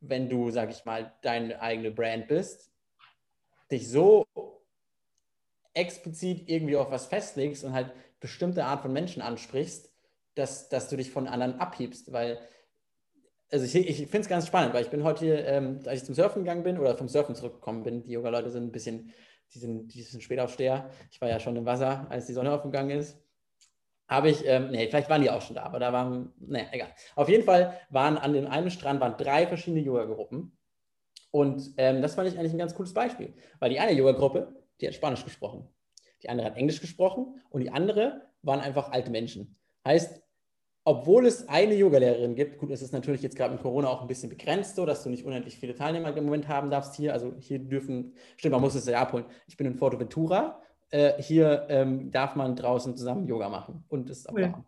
[0.00, 2.72] wenn du, sag ich mal, deine eigene Brand bist,
[3.70, 4.26] dich so
[5.74, 9.92] explizit irgendwie auf was festlegst und halt bestimmte Art von Menschen ansprichst,
[10.34, 12.40] dass, dass du dich von anderen abhebst, weil
[13.50, 16.14] also ich, ich finde es ganz spannend, weil ich bin heute, ähm, als ich zum
[16.14, 19.12] Surfen gegangen bin oder vom Surfen zurückgekommen bin, die Yoga-Leute sind ein bisschen,
[19.54, 20.90] die sind, die sind Spätaufsteher.
[21.10, 23.18] Ich war ja schon im Wasser, als die Sonne aufgegangen ist.
[24.06, 26.88] Habe ich, ähm, nee, vielleicht waren die auch schon da, aber da waren, nee, egal.
[27.14, 30.56] Auf jeden Fall waren an dem einen Strand waren drei verschiedene Yoga-Gruppen
[31.30, 34.86] und ähm, das fand ich eigentlich ein ganz cooles Beispiel, weil die eine Yoga-Gruppe, die
[34.86, 35.68] hat Spanisch gesprochen,
[36.22, 39.56] die andere hat Englisch gesprochen und die andere waren einfach alte Menschen.
[39.84, 40.22] Heißt,
[40.88, 44.08] obwohl es eine Yogalehrerin gibt, gut, es ist natürlich jetzt gerade mit Corona auch ein
[44.08, 47.12] bisschen begrenzt, so dass du nicht unendlich viele Teilnehmer im Moment haben darfst hier.
[47.12, 49.26] Also hier dürfen, stimmt, man muss es ja abholen.
[49.46, 50.62] Ich bin in Forteventura.
[50.88, 54.64] Äh, hier ähm, darf man draußen zusammen Yoga machen und es ist auch warm.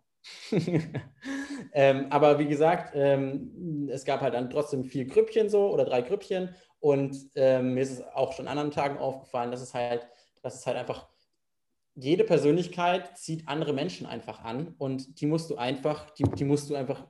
[1.73, 6.03] ähm, aber wie gesagt, ähm, es gab halt dann trotzdem vier Grüppchen so oder drei
[6.03, 10.07] Grüppchen und ähm, mir ist es auch schon an anderen Tagen aufgefallen, dass es halt,
[10.43, 11.07] dass es halt einfach
[11.95, 16.69] jede Persönlichkeit zieht andere Menschen einfach an und die musst du einfach, die, die musst
[16.69, 17.07] du einfach,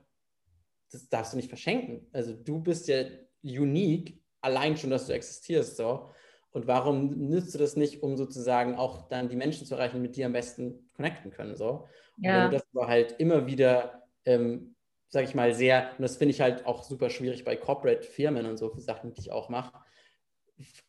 [0.90, 2.06] das darfst du nicht verschenken.
[2.12, 3.04] Also du bist ja
[3.42, 6.10] unique, allein schon, dass du existierst so.
[6.50, 10.02] Und warum nützt du das nicht, um sozusagen auch dann die Menschen zu erreichen, die
[10.02, 11.56] mit dir am besten connecten können?
[11.56, 11.88] So?
[12.18, 12.36] Ja.
[12.36, 14.74] Und wenn du das aber halt immer wieder, ähm,
[15.08, 18.58] sag ich mal, sehr, und das finde ich halt auch super schwierig bei Corporate-Firmen und
[18.58, 19.72] so für Sachen, die ich auch mache.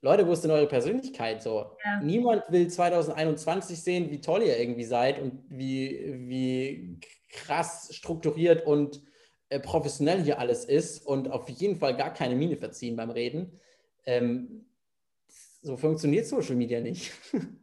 [0.01, 1.77] Leute, wo ist denn eure Persönlichkeit so?
[1.83, 2.01] Ja.
[2.01, 6.99] Niemand will 2021 sehen, wie toll ihr irgendwie seid und wie, wie
[7.29, 9.01] krass strukturiert und
[9.49, 13.59] äh, professionell hier alles ist und auf jeden Fall gar keine Miene verziehen beim Reden.
[14.05, 14.65] Ähm,
[15.61, 17.11] so funktioniert Social Media nicht.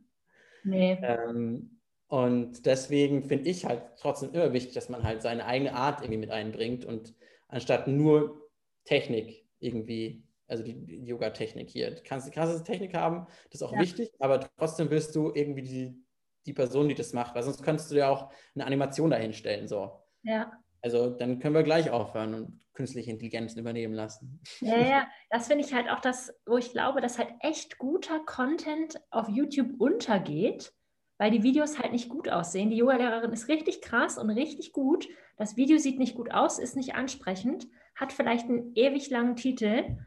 [0.62, 0.98] Nee.
[1.02, 6.02] ähm, und deswegen finde ich halt trotzdem immer wichtig, dass man halt seine eigene Art
[6.02, 7.14] irgendwie mit einbringt und
[7.48, 8.50] anstatt nur
[8.84, 11.92] Technik irgendwie, also die, die Yoga-Technik hier.
[11.92, 13.80] Du kannst die krasse Technik haben, das ist auch ja.
[13.80, 16.04] wichtig, aber trotzdem willst du irgendwie die,
[16.46, 19.68] die Person, die das macht, weil sonst könntest du ja auch eine Animation dahinstellen.
[19.68, 20.02] So.
[20.22, 20.52] Ja.
[20.82, 24.40] Also dann können wir gleich aufhören und künstliche Intelligenz übernehmen lassen.
[24.60, 28.20] Ja, ja, das finde ich halt auch das, wo ich glaube, dass halt echt guter
[28.20, 30.72] Content auf YouTube untergeht,
[31.18, 32.70] weil die Videos halt nicht gut aussehen.
[32.70, 35.06] Die Yoga-Lehrerin ist richtig krass und richtig gut.
[35.36, 39.98] Das Video sieht nicht gut aus, ist nicht ansprechend, hat vielleicht einen ewig langen Titel,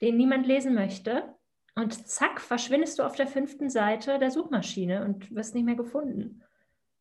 [0.00, 1.34] den niemand lesen möchte.
[1.74, 6.42] Und zack, verschwindest du auf der fünften Seite der Suchmaschine und wirst nicht mehr gefunden.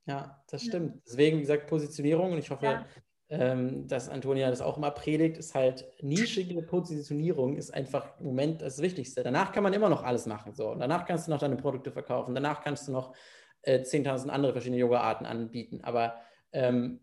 [0.05, 1.01] Ja, das stimmt.
[1.05, 2.31] Deswegen, wie gesagt, Positionierung.
[2.33, 2.85] Und ich hoffe, ja.
[3.29, 8.61] ähm, dass Antonia das auch immer predigt, ist halt nischige Positionierung ist einfach im Moment
[8.61, 9.23] das Wichtigste.
[9.23, 10.53] Danach kann man immer noch alles machen.
[10.53, 10.69] So.
[10.71, 12.33] Und danach kannst du noch deine Produkte verkaufen.
[12.33, 13.13] Danach kannst du noch
[13.61, 15.81] äh, 10.000 andere verschiedene Yoga-Arten anbieten.
[15.83, 16.15] Aber
[16.53, 17.01] ähm,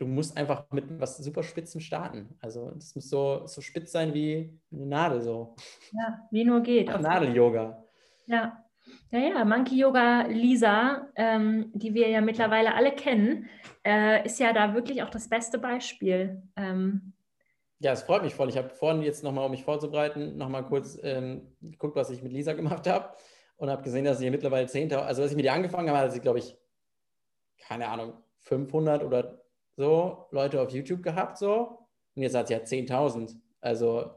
[0.00, 2.34] du musst einfach mit was super Spitzen starten.
[2.40, 5.54] Also das muss so, so spitz sein wie eine Nadel so.
[5.92, 6.88] Ja, wie nur geht.
[6.88, 7.84] Nadel-Yoga.
[8.26, 8.64] Ja.
[9.10, 13.48] Ja, ja, Monkey Yoga Lisa, ähm, die wir ja mittlerweile alle kennen,
[13.84, 16.42] äh, ist ja da wirklich auch das beste Beispiel.
[16.56, 17.12] Ähm,
[17.78, 18.48] ja, es freut mich voll.
[18.48, 22.32] Ich habe vorhin jetzt nochmal, um mich vorzubereiten, nochmal kurz ähm, geguckt, was ich mit
[22.32, 23.14] Lisa gemacht habe
[23.58, 26.12] und habe gesehen, dass sie mittlerweile 10.000, also als ich mit ihr angefangen habe, hat
[26.12, 26.56] sie, glaube ich,
[27.58, 29.40] keine Ahnung, 500 oder
[29.80, 31.86] so Leute auf YouTube gehabt, so.
[32.14, 33.34] Und jetzt hat sie ja 10.000.
[33.62, 34.10] Also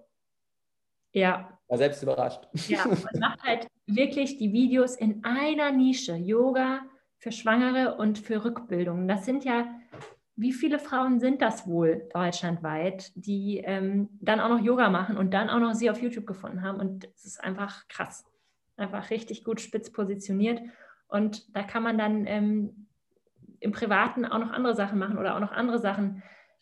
[1.13, 1.57] ja.
[1.69, 2.41] War selbst überrascht.
[2.67, 6.15] Ja, und macht halt wirklich die Videos in einer Nische.
[6.15, 6.81] Yoga
[7.17, 9.07] für Schwangere und für Rückbildung.
[9.07, 9.67] Das sind ja,
[10.35, 15.33] wie viele Frauen sind das wohl deutschlandweit, die ähm, dann auch noch Yoga machen und
[15.33, 16.81] dann auch noch sie auf YouTube gefunden haben.
[16.81, 18.25] Und es ist einfach krass.
[18.75, 20.59] Einfach richtig gut spitz positioniert.
[21.07, 22.82] Und da kann man dann ähm,
[23.63, 26.21] im Privaten auch noch andere Sachen machen oder auch noch andere Sachen.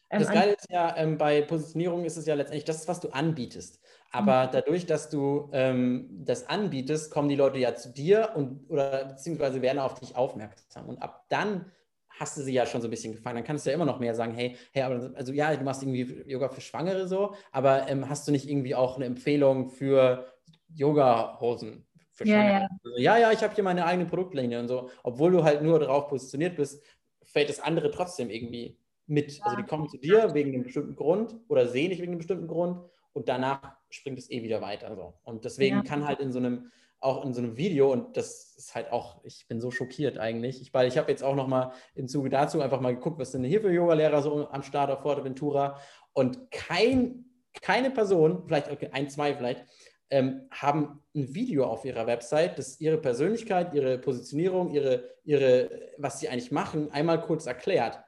[0.09, 3.09] Ähm, das Geile ist ja, ähm, bei Positionierung ist es ja letztendlich das, was du
[3.09, 3.79] anbietest.
[4.11, 4.49] Aber mhm.
[4.51, 9.61] dadurch, dass du ähm, das anbietest, kommen die Leute ja zu dir und oder beziehungsweise
[9.61, 10.87] werden auf dich aufmerksam.
[10.89, 11.71] Und ab dann
[12.19, 13.37] hast du sie ja schon so ein bisschen gefangen.
[13.37, 15.81] Dann kannst du ja immer noch mehr sagen, hey, hey, aber also ja, du machst
[15.81, 20.27] irgendwie Yoga für Schwangere so, aber ähm, hast du nicht irgendwie auch eine Empfehlung für
[20.67, 21.87] Yoga-Hosen?
[22.27, 24.89] Ja, ja, also, ja, ja ich habe hier meine eigene Produktlinie und so.
[25.03, 26.83] Obwohl du halt nur darauf positioniert bist,
[27.23, 29.37] fällt das andere trotzdem irgendwie mit.
[29.37, 29.45] Ja.
[29.45, 32.47] Also die kommen zu dir wegen einem bestimmten Grund oder sehen dich wegen einem bestimmten
[32.47, 32.81] Grund
[33.13, 34.95] und danach springt es eh wieder weiter.
[34.95, 35.13] So.
[35.23, 35.83] Und deswegen ja.
[35.83, 39.25] kann halt in so einem auch in so einem Video und das ist halt auch,
[39.25, 40.61] ich bin so schockiert eigentlich.
[40.61, 43.43] Ich, weil ich habe jetzt auch nochmal im Zuge dazu einfach mal geguckt, was sind
[43.43, 45.79] hier für Yoga-Lehrer so am Start auf Forteventura
[46.13, 47.25] und kein,
[47.59, 49.65] keine Person, vielleicht okay, ein, zwei vielleicht,
[50.11, 56.19] ähm, haben ein Video auf ihrer Website, das ihre Persönlichkeit, ihre Positionierung, ihre, ihre, was
[56.19, 57.99] sie eigentlich machen, einmal kurz erklärt.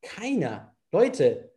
[0.00, 0.74] Keiner.
[0.92, 1.52] Leute,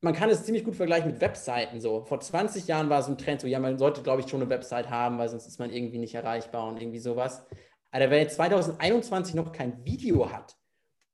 [0.00, 1.80] man kann es ziemlich gut vergleichen mit Webseiten.
[1.80, 2.04] So.
[2.04, 4.50] Vor 20 Jahren war es ein Trend, so ja, man sollte, glaube ich, schon eine
[4.50, 7.44] Website haben, weil sonst ist man irgendwie nicht erreichbar und irgendwie sowas.
[7.90, 10.56] Aber wer jetzt 2021 noch kein Video hat,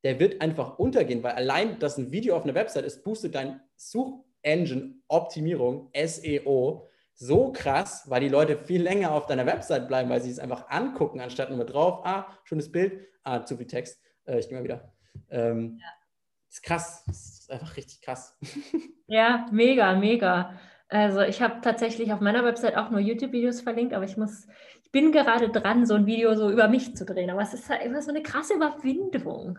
[0.02, 3.62] der wird einfach untergehen, weil allein, dass ein Video auf einer Website ist, boostet dein
[3.76, 10.30] Suchengine-Optimierung, SEO, so krass, weil die Leute viel länger auf deiner Website bleiben, weil sie
[10.30, 14.48] es einfach angucken, anstatt nur drauf, ah, schönes Bild, ah, zu viel Text, äh, ich
[14.48, 14.92] gehe mal wieder.
[15.30, 15.86] Ähm, ja.
[16.48, 18.38] Ist krass, ist einfach richtig krass.
[19.06, 20.58] Ja, mega, mega.
[20.88, 24.46] Also ich habe tatsächlich auf meiner Website auch nur YouTube-Videos verlinkt, aber ich muss,
[24.82, 27.28] ich bin gerade dran, so ein Video so über mich zu drehen.
[27.28, 29.58] Aber es ist halt immer so eine krasse Überwindung.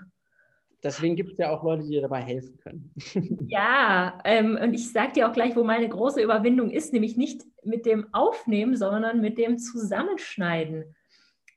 [0.85, 2.93] Deswegen gibt es ja auch Leute, die dir dabei helfen können.
[3.47, 7.41] ja, ähm, und ich sage dir auch gleich, wo meine große Überwindung ist, nämlich nicht
[7.63, 10.95] mit dem Aufnehmen, sondern mit dem Zusammenschneiden.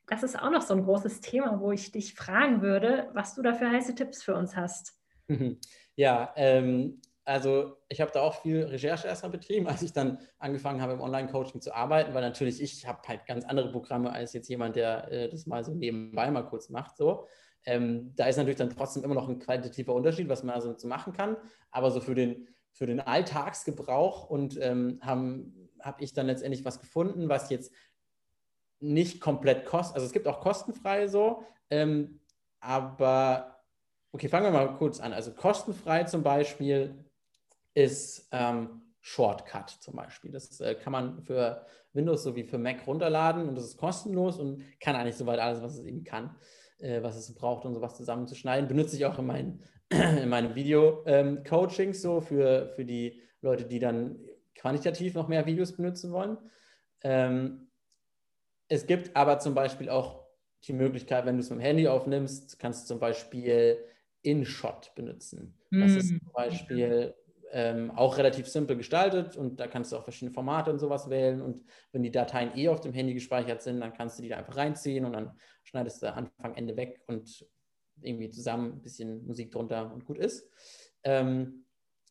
[0.07, 3.43] Das ist auch noch so ein großes Thema, wo ich dich fragen würde, was du
[3.43, 4.99] da für heiße Tipps für uns hast.
[5.95, 10.81] Ja, ähm, also ich habe da auch viel Recherche erstmal betrieben, als ich dann angefangen
[10.81, 14.47] habe, im Online-Coaching zu arbeiten, weil natürlich ich habe halt ganz andere Programme als jetzt
[14.47, 16.95] jemand, der äh, das mal so nebenbei mal kurz macht.
[16.95, 17.27] So.
[17.69, 20.87] Ähm, da ist natürlich dann trotzdem immer noch ein qualitativer Unterschied, was man also so
[20.87, 21.37] machen kann.
[21.71, 25.45] Aber so für den, für den Alltagsgebrauch und ähm, habe
[25.79, 27.73] hab ich dann letztendlich was gefunden, was jetzt
[28.79, 29.95] nicht komplett kostet.
[29.95, 32.19] Also es gibt auch kostenfrei so, ähm,
[32.59, 33.59] aber
[34.11, 35.13] Okay, fangen wir mal kurz an.
[35.13, 37.05] Also kostenfrei zum Beispiel
[37.75, 40.31] ist ähm, Shortcut zum Beispiel.
[40.31, 41.63] Das äh, kann man für
[41.93, 45.75] Windows sowie für Mac runterladen und das ist kostenlos und kann eigentlich soweit alles, was
[45.75, 46.35] es eben kann,
[46.79, 48.67] äh, was es braucht, um sowas zusammenzuschneiden.
[48.67, 53.79] Benutze ich auch in, mein, in meinen Video-Coachings ähm, so für, für die Leute, die
[53.79, 54.19] dann
[54.55, 56.37] quantitativ noch mehr Videos benutzen wollen.
[57.01, 57.69] Ähm,
[58.67, 60.25] es gibt aber zum Beispiel auch
[60.65, 63.77] die Möglichkeit, wenn du es mit dem Handy aufnimmst, kannst du zum Beispiel
[64.21, 65.57] InShot benutzen.
[65.71, 66.19] Das ist hm.
[66.19, 67.15] zum Beispiel
[67.51, 71.41] ähm, auch relativ simpel gestaltet und da kannst du auch verschiedene Formate und sowas wählen.
[71.41, 74.37] Und wenn die Dateien eh auf dem Handy gespeichert sind, dann kannst du die da
[74.37, 77.45] einfach reinziehen und dann schneidest du Anfang, Ende weg und
[78.01, 80.49] irgendwie zusammen ein bisschen Musik drunter und gut ist.
[81.03, 81.65] Ähm,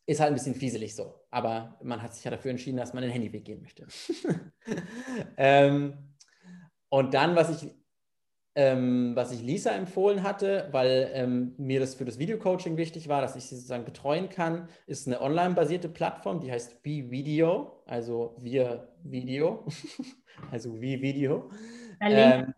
[0.07, 3.03] ist halt ein bisschen fieselig so, aber man hat sich ja dafür entschieden, dass man
[3.03, 3.87] den Handyweg gehen möchte.
[5.37, 6.15] ähm,
[6.89, 7.78] und dann, was ich
[8.55, 13.21] ähm, was ich Lisa empfohlen hatte, weil ähm, mir das für das Videocoaching wichtig war,
[13.21, 18.89] dass ich sie sozusagen betreuen kann, ist eine online-basierte Plattform, die heißt Video, also wir
[19.05, 19.65] Video,
[20.51, 21.51] also wie Video.
[22.01, 22.55] Ähm,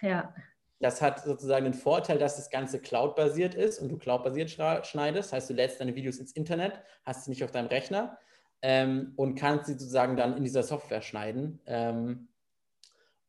[0.00, 0.34] ja.
[0.80, 5.32] Das hat sozusagen den Vorteil, dass das Ganze cloud-basiert ist und du cloud-basiert schneidest.
[5.32, 8.18] Heißt, du lädst deine Videos ins Internet, hast sie nicht auf deinem Rechner
[8.62, 11.60] ähm, und kannst sie sozusagen dann in dieser Software schneiden.
[11.66, 12.28] Ähm,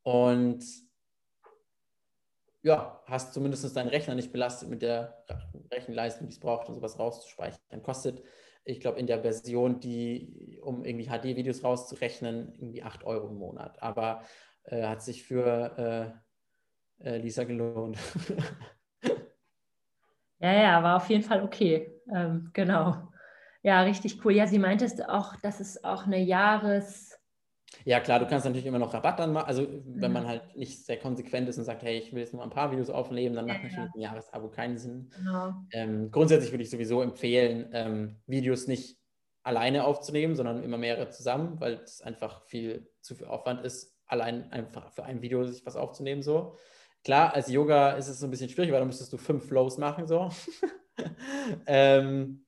[0.01, 0.63] und
[2.63, 5.25] ja, hast zumindest deinen Rechner nicht belastet mit der
[5.71, 7.83] Rechenleistung, die es braucht, um sowas rauszuspeichern.
[7.83, 8.23] Kostet,
[8.63, 13.81] ich glaube, in der Version, die, um irgendwie HD-Videos rauszurechnen, irgendwie 8 Euro im Monat.
[13.83, 14.23] Aber
[14.63, 16.23] äh, hat sich für
[17.01, 17.97] äh, äh, Lisa gelohnt.
[20.39, 21.91] ja, ja, war auf jeden Fall okay.
[22.15, 23.09] Ähm, genau.
[23.61, 24.33] Ja, richtig cool.
[24.33, 27.12] Ja, sie meintest auch, dass es auch eine Jahres-
[27.85, 29.47] ja, klar, du kannst natürlich immer noch Rabatt dann machen.
[29.47, 30.13] Also, wenn mhm.
[30.13, 32.71] man halt nicht sehr konsequent ist und sagt, hey, ich will jetzt nur ein paar
[32.71, 33.91] Videos aufnehmen, dann macht ja, natürlich ja.
[33.95, 35.11] ein Jahresabo keinen Sinn.
[35.15, 35.53] Genau.
[35.71, 38.97] Ähm, grundsätzlich würde ich sowieso empfehlen, ähm, Videos nicht
[39.43, 44.51] alleine aufzunehmen, sondern immer mehrere zusammen, weil es einfach viel zu viel Aufwand ist, allein
[44.51, 46.21] einfach für ein Video sich was aufzunehmen.
[46.21, 46.55] So.
[47.03, 49.77] Klar, als Yoga ist es so ein bisschen schwierig, weil dann müsstest du fünf Flows
[49.77, 50.07] machen.
[50.07, 50.29] So.
[51.67, 52.45] ähm,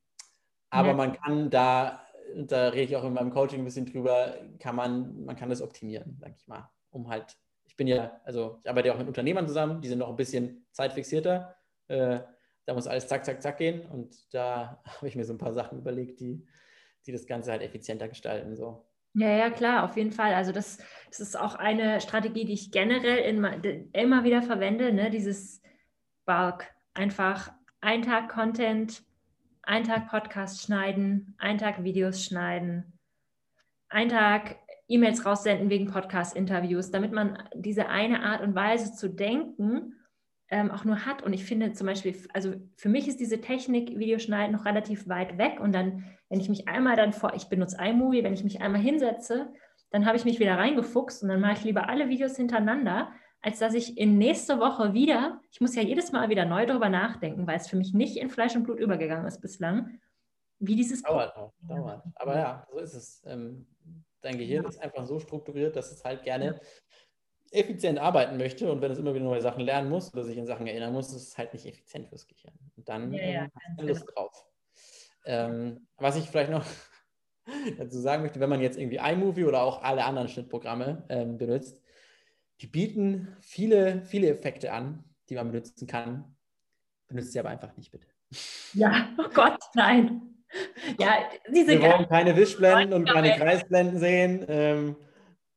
[0.70, 0.94] aber ja.
[0.94, 2.05] man kann da
[2.36, 5.62] da rede ich auch in meinem Coaching ein bisschen drüber, kann man, man kann das
[5.62, 9.08] optimieren, sag ich mal, um halt, ich bin ja, also ich arbeite ja auch mit
[9.08, 11.56] Unternehmern zusammen, die sind noch ein bisschen zeitfixierter,
[11.88, 12.20] äh,
[12.66, 15.54] da muss alles zack, zack, zack gehen und da habe ich mir so ein paar
[15.54, 16.46] Sachen überlegt, die,
[17.06, 18.86] die das Ganze halt effizienter gestalten, so.
[19.18, 20.34] Ja, ja, klar, auf jeden Fall.
[20.34, 20.78] Also das,
[21.08, 25.10] das ist auch eine Strategie, die ich generell in, immer wieder verwende, ne?
[25.10, 25.62] dieses
[26.26, 26.66] Bulk.
[26.94, 29.04] Einfach ein Tag Content,
[29.66, 33.00] ein Tag Podcast schneiden, ein Tag Videos schneiden,
[33.90, 34.58] ein Tag
[34.88, 39.96] E-Mails raussenden wegen Podcast-Interviews, damit man diese eine Art und Weise zu denken
[40.50, 41.24] ähm, auch nur hat.
[41.24, 45.38] Und ich finde zum Beispiel, also für mich ist diese Technik Videoschneiden noch relativ weit
[45.38, 45.60] weg.
[45.60, 48.82] Und dann, wenn ich mich einmal dann vor, ich benutze iMovie, wenn ich mich einmal
[48.82, 49.52] hinsetze,
[49.90, 53.12] dann habe ich mich wieder reingefuchst und dann mache ich lieber alle Videos hintereinander,
[53.46, 56.90] als dass ich in nächste Woche wieder, ich muss ja jedes Mal wieder neu darüber
[56.90, 60.00] nachdenken, weil es für mich nicht in Fleisch und Blut übergegangen ist bislang,
[60.58, 61.04] wie dieses.
[61.04, 62.04] Dauert auch, dauert.
[62.16, 63.22] Aber ja, so ist es.
[63.28, 63.68] Ähm,
[64.22, 64.70] dein Gehirn ja.
[64.70, 66.60] ist einfach so strukturiert, dass es halt gerne
[67.52, 70.48] effizient arbeiten möchte und wenn es immer wieder neue Sachen lernen muss oder sich in
[70.48, 72.56] Sachen erinnern muss, ist es halt nicht effizient fürs Gehirn.
[72.76, 74.22] Und dann ja, ja, ähm, hast du Lust genau.
[74.22, 74.46] drauf.
[75.26, 76.66] Ähm, was ich vielleicht noch
[77.78, 81.85] dazu sagen möchte, wenn man jetzt irgendwie iMovie oder auch alle anderen Schnittprogramme ähm, benutzt,
[82.62, 86.36] die bieten viele, viele Effekte an, die man benutzen kann.
[87.08, 88.08] Benutzt sie aber einfach nicht, bitte.
[88.74, 90.22] Ja, oh Gott, nein.
[91.00, 94.46] Ja, diese Wir wollen keine Wischblenden und keine Kreisblenden sehen.
[94.48, 94.96] Ähm,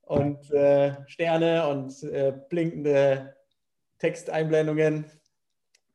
[0.03, 3.37] und äh, Sterne und äh, blinkende
[3.99, 5.05] Texteinblendungen.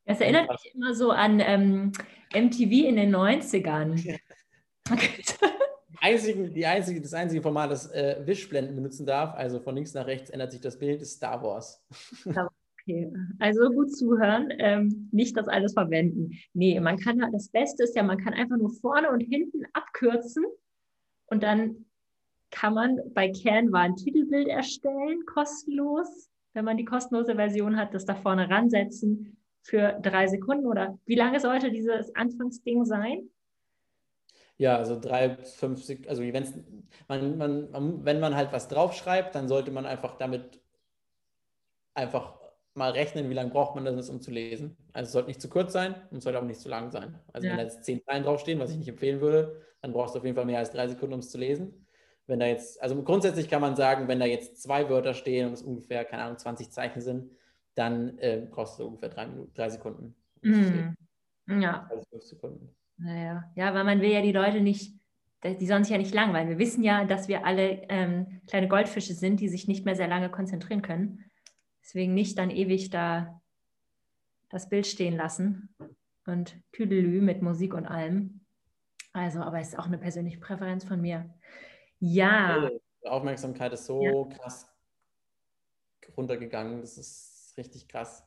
[0.06, 1.92] Das erinnert mich immer so an ähm,
[2.34, 4.20] MTV in den 90ern.
[6.04, 10.06] einzigen, die einzige, das einzige Format, das äh, Wischblenden benutzen darf, also von links nach
[10.06, 11.84] rechts ändert sich das Bild, ist Star Wars.
[12.86, 16.32] Okay, also gut zuhören, ähm, nicht das alles verwenden.
[16.54, 20.44] Nee, man kann das Beste ist ja, man kann einfach nur vorne und hinten abkürzen
[21.28, 21.86] und dann
[22.52, 28.04] kann man bei Canva ein Titelbild erstellen, kostenlos, wenn man die kostenlose Version hat, das
[28.04, 33.30] da vorne ransetzen für drei Sekunden oder wie lange sollte dieses Anfangsding sein?
[34.64, 36.54] Ja, also drei, fünf Sekunden, also wenn's,
[37.08, 40.62] man, man, wenn man halt was draufschreibt, dann sollte man einfach damit
[41.94, 42.40] einfach
[42.74, 44.78] mal rechnen, wie lange braucht man das, um zu lesen.
[44.94, 47.20] Also es sollte nicht zu kurz sein und es sollte auch nicht zu lang sein.
[47.34, 47.52] Also ja.
[47.52, 50.26] wenn da jetzt zehn Zeilen draufstehen, was ich nicht empfehlen würde, dann brauchst du auf
[50.26, 51.86] jeden Fall mehr als drei Sekunden, um es zu lesen
[52.28, 55.54] wenn da jetzt, also grundsätzlich kann man sagen, wenn da jetzt zwei Wörter stehen und
[55.54, 57.32] es ungefähr, keine Ahnung, 20 Zeichen sind,
[57.76, 60.16] dann äh, brauchst du ungefähr drei, Minuten, drei Sekunden.
[60.42, 60.94] Mm.
[61.62, 61.86] Ja.
[61.90, 62.74] Also fünf Sekunden.
[62.98, 63.52] Naja.
[63.56, 64.94] Ja, weil man will ja die Leute nicht,
[65.44, 66.50] die sollen sich ja nicht langweilen.
[66.50, 70.08] Wir wissen ja, dass wir alle ähm, kleine Goldfische sind, die sich nicht mehr sehr
[70.08, 71.26] lange konzentrieren können.
[71.82, 73.42] Deswegen nicht dann ewig da
[74.50, 75.76] das Bild stehen lassen
[76.26, 78.46] und Tüdelü mit Musik und allem.
[79.12, 81.34] Also, aber es ist auch eine persönliche Präferenz von mir.
[82.00, 82.70] Ja.
[83.04, 84.38] Die Aufmerksamkeit ist so ja.
[84.38, 84.68] krass
[86.16, 86.82] runtergegangen.
[86.82, 88.26] Das ist richtig krass.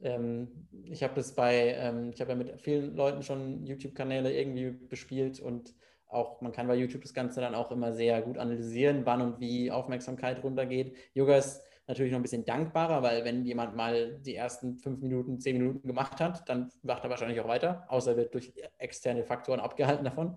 [0.00, 4.70] Ähm, ich habe das bei, ähm, ich habe ja mit vielen Leuten schon YouTube-Kanäle irgendwie
[4.70, 5.74] bespielt und
[6.06, 9.40] auch, man kann bei YouTube das Ganze dann auch immer sehr gut analysieren, wann und
[9.40, 10.96] wie Aufmerksamkeit runtergeht.
[11.12, 15.40] Yoga ist natürlich noch ein bisschen dankbarer, weil wenn jemand mal die ersten fünf Minuten,
[15.40, 19.24] zehn Minuten gemacht hat, dann macht er wahrscheinlich auch weiter, außer er wird durch externe
[19.24, 20.36] Faktoren abgehalten davon.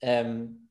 [0.00, 0.68] Ähm,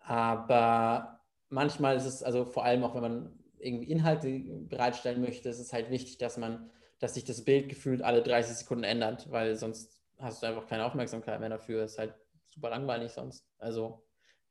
[0.00, 4.28] aber manchmal ist es, also vor allem auch wenn man irgendwie Inhalte
[4.68, 6.70] bereitstellen möchte, ist es halt wichtig, dass man,
[7.02, 10.84] dass sich das Bild gefühlt alle 30 Sekunden ändert, weil sonst hast du einfach keine
[10.84, 11.82] Aufmerksamkeit mehr dafür.
[11.82, 12.14] Es ist halt
[12.48, 13.44] super langweilig sonst.
[13.58, 14.04] Also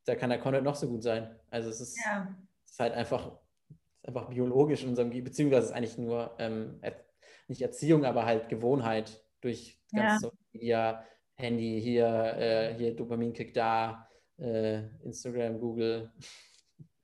[0.04, 1.34] da kann der Content noch so gut sein.
[1.50, 2.28] Also es ist, ja.
[2.66, 3.38] es ist halt einfach,
[3.70, 6.78] ist einfach biologisch in unserem, beziehungsweise es ist eigentlich nur ähm,
[7.48, 10.18] nicht Erziehung, aber halt Gewohnheit durch ganz ja.
[10.18, 16.12] Social Media, Handy hier, äh, hier Dopaminkick da, äh, Instagram, Google.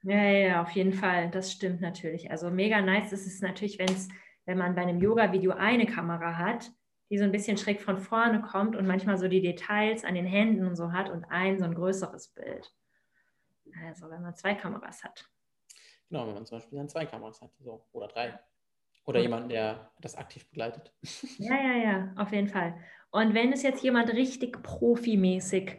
[0.03, 1.31] Ja, ja, auf jeden Fall.
[1.31, 2.31] Das stimmt natürlich.
[2.31, 4.09] Also mega nice ist es natürlich, wenn's,
[4.49, 6.73] wenn man bei einem Yoga-Video eine Kamera hat,
[7.11, 10.25] die so ein bisschen schräg von vorne kommt und manchmal so die Details an den
[10.25, 12.75] Händen und so hat und ein so ein größeres Bild.
[13.87, 15.29] Also wenn man zwei Kameras hat.
[16.09, 18.41] Genau, wenn man zum Beispiel dann zwei Kameras hat, so, oder drei.
[19.05, 20.95] Oder jemanden, der das aktiv begleitet.
[21.39, 22.75] Ja, ja, ja, auf jeden Fall.
[23.11, 25.77] Und wenn es jetzt jemand richtig profimäßig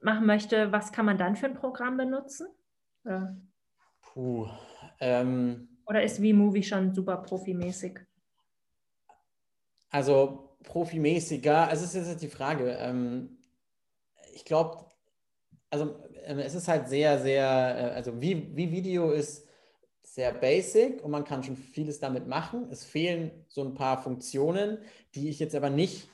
[0.00, 2.46] machen möchte, was kann man dann für ein Programm benutzen?
[3.04, 3.36] Oder,
[4.02, 4.48] Puh,
[5.00, 8.00] ähm, Oder ist V-Movie schon super profimäßig?
[9.90, 12.76] Also profimäßiger, also es ist jetzt die Frage.
[12.80, 13.38] Ähm,
[14.34, 14.86] ich glaube,
[15.70, 19.46] also ähm, es ist halt sehr, sehr, äh, also wie, wie Video ist
[20.02, 22.68] sehr basic und man kann schon vieles damit machen.
[22.70, 24.78] Es fehlen so ein paar Funktionen,
[25.14, 26.08] die ich jetzt aber nicht,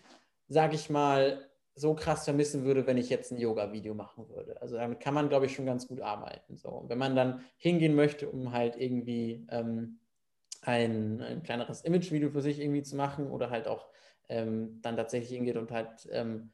[0.49, 4.61] sage ich mal, so krass vermissen würde, wenn ich jetzt ein Yoga-Video machen würde.
[4.61, 6.57] Also damit kann man, glaube ich, schon ganz gut arbeiten.
[6.57, 6.85] So.
[6.89, 9.99] wenn man dann hingehen möchte, um halt irgendwie ähm,
[10.61, 13.89] ein, ein kleineres Image-Video für sich irgendwie zu machen oder halt auch
[14.29, 16.53] ähm, dann tatsächlich hingeht und halt ähm,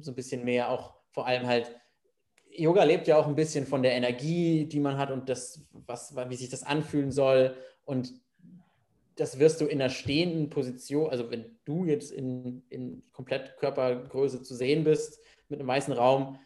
[0.00, 1.74] so ein bisschen mehr auch vor allem halt
[2.58, 6.14] Yoga lebt ja auch ein bisschen von der Energie, die man hat und das, was,
[6.16, 7.54] wie sich das anfühlen soll.
[7.84, 8.14] Und
[9.16, 14.42] das wirst du in einer stehenden Position, also wenn du jetzt in, in komplett Körpergröße
[14.42, 16.38] zu sehen bist, mit einem weißen Raum,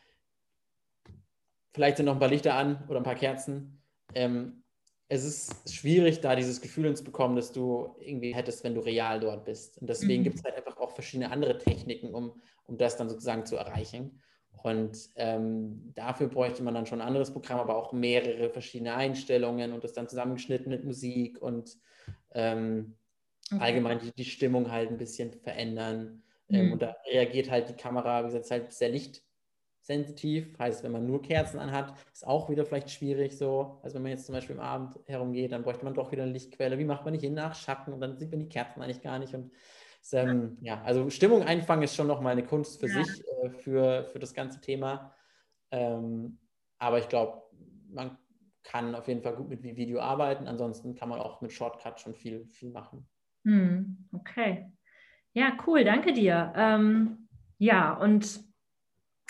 [1.75, 3.83] vielleicht sind noch ein paar Lichter an oder ein paar Kerzen.
[4.15, 4.63] Ähm,
[5.09, 9.19] es ist schwierig, da dieses Gefühl zu bekommen, dass du irgendwie hättest, wenn du real
[9.19, 9.79] dort bist.
[9.79, 10.25] Und deswegen mhm.
[10.25, 14.21] gibt es halt einfach auch verschiedene andere Techniken, um, um das dann sozusagen zu erreichen.
[14.63, 19.73] Und ähm, dafür bräuchte man dann schon ein anderes Programm, aber auch mehrere verschiedene Einstellungen
[19.73, 21.79] und das dann zusammengeschnitten mit Musik und
[22.33, 22.97] ähm,
[23.51, 23.63] okay.
[23.63, 26.23] allgemein die, die, Stimmung halt ein bisschen verändern.
[26.51, 26.73] Ähm, mhm.
[26.73, 30.59] und da reagiert halt die Kamera, wie gesagt, halt sehr lichtsensitiv.
[30.59, 33.81] Heißt, wenn man nur Kerzen anhat, ist auch wieder vielleicht schwierig so.
[33.83, 36.33] Also wenn man jetzt zum Beispiel im Abend herumgeht, dann bräuchte man doch wieder eine
[36.33, 36.79] Lichtquelle.
[36.79, 39.19] Wie macht man nicht hin nach Schatten und dann sieht man die Kerzen eigentlich gar
[39.19, 39.35] nicht.
[39.35, 39.53] Und
[40.01, 43.05] ist, ähm, ja, also Stimmung einfangen ist schon nochmal eine Kunst für ja.
[43.05, 45.15] sich, äh, für, für das ganze Thema.
[45.71, 46.39] Ähm,
[46.79, 47.43] aber ich glaube,
[47.93, 48.17] man
[48.63, 50.47] kann auf jeden Fall gut mit Video arbeiten.
[50.47, 53.07] Ansonsten kann man auch mit Shortcut schon viel, viel machen.
[53.45, 54.71] Hm, okay.
[55.33, 56.53] Ja, cool, danke dir.
[56.57, 57.29] Ähm,
[57.59, 58.41] ja, und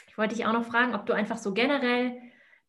[0.06, 2.20] ich wollte dich auch noch fragen, ob du einfach so generell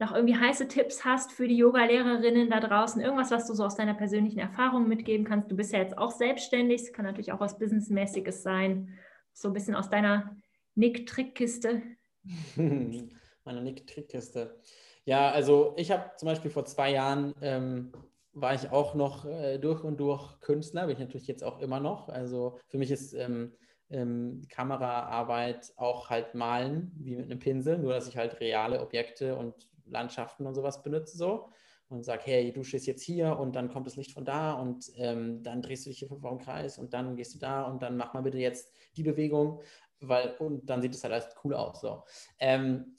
[0.01, 3.75] noch irgendwie heiße Tipps hast für die Yoga-Lehrerinnen da draußen, irgendwas, was du so aus
[3.75, 5.49] deiner persönlichen Erfahrung mitgeben kannst.
[5.51, 8.97] Du bist ja jetzt auch selbstständig, es kann natürlich auch was Businessmäßiges sein,
[9.31, 10.35] so ein bisschen aus deiner
[10.75, 11.83] Nick-Trickkiste.
[12.55, 14.59] Meine Nick-Trickkiste.
[15.05, 17.91] Ja, also ich habe zum Beispiel vor zwei Jahren ähm,
[18.33, 21.79] war ich auch noch äh, durch und durch Künstler, bin ich natürlich jetzt auch immer
[21.79, 22.09] noch.
[22.09, 23.53] Also für mich ist ähm,
[23.91, 29.35] ähm, Kameraarbeit auch halt malen, wie mit einem Pinsel, nur dass ich halt reale Objekte
[29.35, 31.49] und Landschaften und sowas benutze so
[31.89, 34.91] und sage, hey, du stehst jetzt hier und dann kommt das Licht von da und
[34.95, 37.81] ähm, dann drehst du dich hier vor dem Kreis und dann gehst du da und
[37.81, 39.61] dann mach mal bitte jetzt die Bewegung,
[39.99, 41.81] weil und dann sieht es halt alles cool aus.
[41.81, 42.03] So.
[42.39, 42.95] Ähm,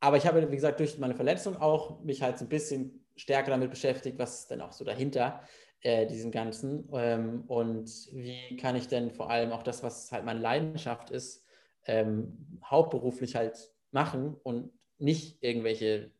[0.00, 3.50] aber ich habe, wie gesagt, durch meine Verletzung auch mich halt so ein bisschen stärker
[3.50, 5.42] damit beschäftigt, was ist denn auch so dahinter
[5.82, 10.24] äh, diesem Ganzen ähm, und wie kann ich denn vor allem auch das, was halt
[10.24, 11.44] meine Leidenschaft ist,
[11.86, 16.10] ähm, hauptberuflich halt machen und nicht irgendwelche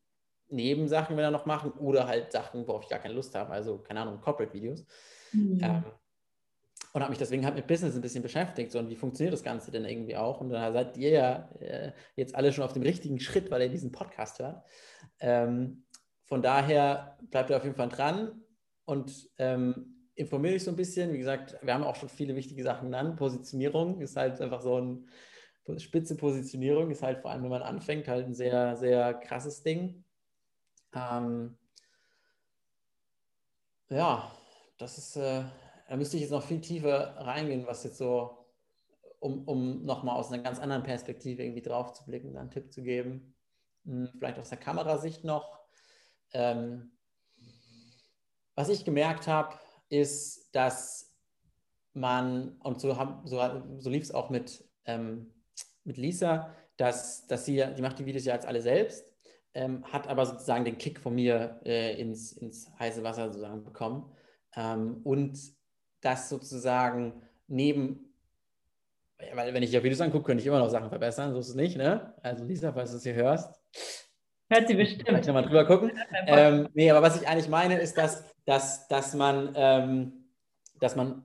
[0.48, 4.00] Nebensachen wieder noch machen oder halt Sachen, worauf ich gar keine Lust habe, also keine
[4.00, 4.84] Ahnung, Corporate-Videos.
[5.32, 5.60] Mhm.
[5.62, 5.84] Ähm,
[6.92, 8.72] und habe mich deswegen halt mit Business ein bisschen beschäftigt.
[8.72, 10.40] So, und wie funktioniert das Ganze denn irgendwie auch?
[10.40, 13.68] Und da seid ihr ja äh, jetzt alle schon auf dem richtigen Schritt, weil ihr
[13.68, 14.64] diesen Podcast hört.
[15.20, 15.84] Ähm,
[16.24, 18.42] von daher bleibt ihr auf jeden Fall dran
[18.86, 21.12] und ähm, informiert euch so ein bisschen.
[21.12, 23.16] Wie gesagt, wir haben auch schon viele wichtige Sachen genannt.
[23.16, 25.08] Positionierung ist halt einfach so ein
[25.78, 30.04] spitze Positionierung, ist halt vor allem, wenn man anfängt, halt ein sehr, sehr krasses Ding.
[30.94, 31.56] Ähm,
[33.88, 34.30] ja,
[34.78, 35.16] das ist.
[35.16, 35.44] Äh,
[35.88, 38.46] da müsste ich jetzt noch viel tiefer reingehen, was jetzt so,
[39.18, 42.80] um, um nochmal aus einer ganz anderen Perspektive irgendwie drauf zu blicken, einen Tipp zu
[42.82, 43.34] geben.
[43.84, 45.58] Hm, vielleicht aus der Kamerasicht noch.
[46.32, 46.92] Ähm,
[48.54, 49.58] was ich gemerkt habe,
[49.88, 51.12] ist, dass
[51.92, 55.32] man, und so, so, so lief es auch mit, ähm,
[55.90, 59.04] mit Lisa, dass, dass sie, die macht die Videos ja als alle selbst,
[59.54, 64.12] ähm, hat aber sozusagen den Kick von mir äh, ins, ins heiße Wasser sozusagen bekommen.
[64.54, 65.38] Ähm, und
[66.00, 68.14] das sozusagen neben,
[69.34, 71.54] weil wenn ich ja Videos angucke, könnte ich immer noch Sachen verbessern, so ist es
[71.54, 72.14] nicht, ne?
[72.22, 73.60] Also Lisa, falls du es hier hörst.
[74.48, 75.26] Hört sie bestimmt.
[75.26, 75.92] Nochmal drüber gucken.
[76.26, 80.30] Ähm, nee, aber was ich eigentlich meine, ist, dass, dass, dass, man, ähm,
[80.80, 81.24] dass man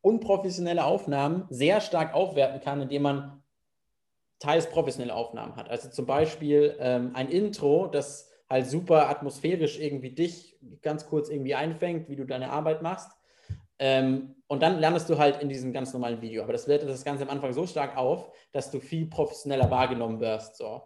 [0.00, 3.39] unprofessionelle Aufnahmen sehr stark aufwerten kann, indem man
[4.40, 5.70] teils professionelle Aufnahmen hat.
[5.70, 11.54] Also zum Beispiel ähm, ein Intro, das halt super atmosphärisch irgendwie dich ganz kurz irgendwie
[11.54, 13.10] einfängt, wie du deine Arbeit machst.
[13.78, 16.42] Ähm, und dann lernst du halt in diesem ganz normalen Video.
[16.42, 20.20] Aber das wertet das Ganze am Anfang so stark auf, dass du viel professioneller wahrgenommen
[20.20, 20.56] wirst.
[20.56, 20.82] So.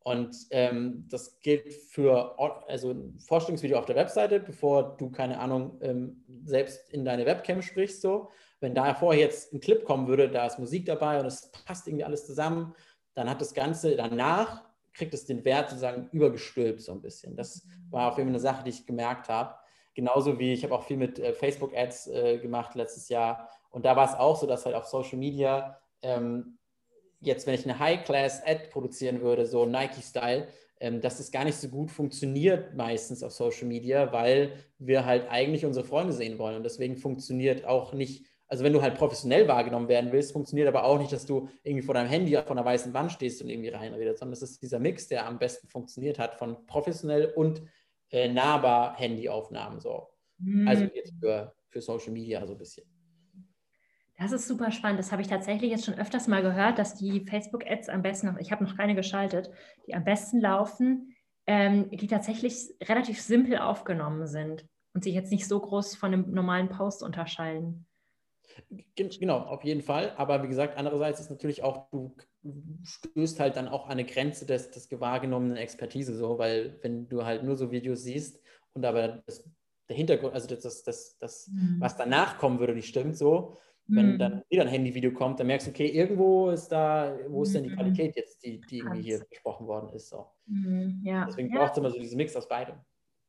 [0.00, 2.38] Und ähm, das gilt für
[2.68, 7.62] also ein Vorstellungsvideo auf der Webseite, bevor du, keine Ahnung, ähm, selbst in deine Webcam
[7.62, 8.02] sprichst.
[8.02, 8.30] So.
[8.60, 11.86] Wenn da vorher jetzt ein Clip kommen würde, da ist Musik dabei und es passt
[11.86, 12.74] irgendwie alles zusammen,
[13.14, 17.36] dann hat das Ganze danach, kriegt es den Wert sozusagen übergestülpt so ein bisschen.
[17.36, 19.54] Das war auf jeden Fall eine Sache, die ich gemerkt habe.
[19.94, 23.50] Genauso wie ich habe auch viel mit äh, Facebook-Ads äh, gemacht letztes Jahr.
[23.70, 26.58] Und da war es auch so, dass halt auf Social Media ähm,
[27.20, 30.48] jetzt, wenn ich eine High-Class-Ad produzieren würde, so Nike-Style,
[30.80, 35.28] ähm, dass das gar nicht so gut funktioniert meistens auf Social Media, weil wir halt
[35.30, 36.56] eigentlich unsere Freunde sehen wollen.
[36.56, 40.84] Und deswegen funktioniert auch nicht, also wenn du halt professionell wahrgenommen werden willst, funktioniert aber
[40.84, 43.70] auch nicht, dass du irgendwie vor deinem Handy vor einer weißen Wand stehst und irgendwie
[43.70, 47.62] reinredest, sondern es ist dieser Mix, der am besten funktioniert hat von professionell und
[48.10, 50.08] äh, nahbar Handyaufnahmen so.
[50.38, 50.68] Mhm.
[50.68, 52.86] Also jetzt für, für Social Media so ein bisschen.
[54.18, 54.98] Das ist super spannend.
[54.98, 58.50] Das habe ich tatsächlich jetzt schon öfters mal gehört, dass die Facebook-Ads am besten, ich
[58.50, 59.50] habe noch keine geschaltet,
[59.86, 61.14] die am besten laufen,
[61.46, 66.30] ähm, die tatsächlich relativ simpel aufgenommen sind und sich jetzt nicht so groß von einem
[66.30, 67.85] normalen Post unterscheiden.
[68.96, 70.12] Genau, auf jeden Fall.
[70.16, 72.14] Aber wie gesagt, andererseits ist natürlich auch, du
[72.82, 77.24] stößt halt dann auch an eine Grenze des, des wahrgenommenen Expertise so, weil wenn du
[77.24, 78.40] halt nur so Videos siehst
[78.72, 79.48] und aber das,
[79.88, 81.76] der Hintergrund, also das, das, das, das mhm.
[81.80, 83.56] was danach kommen würde, nicht stimmt so,
[83.88, 84.18] wenn mhm.
[84.18, 87.62] dann wieder ein Handyvideo kommt, dann merkst du, okay, irgendwo ist da, wo ist denn
[87.62, 87.76] die mhm.
[87.76, 90.08] Qualität jetzt, die, die irgendwie hier besprochen worden ist.
[90.08, 90.26] So.
[90.46, 91.24] Mhm, ja.
[91.26, 91.60] Deswegen ja.
[91.60, 92.76] braucht es immer so diesen Mix aus beidem.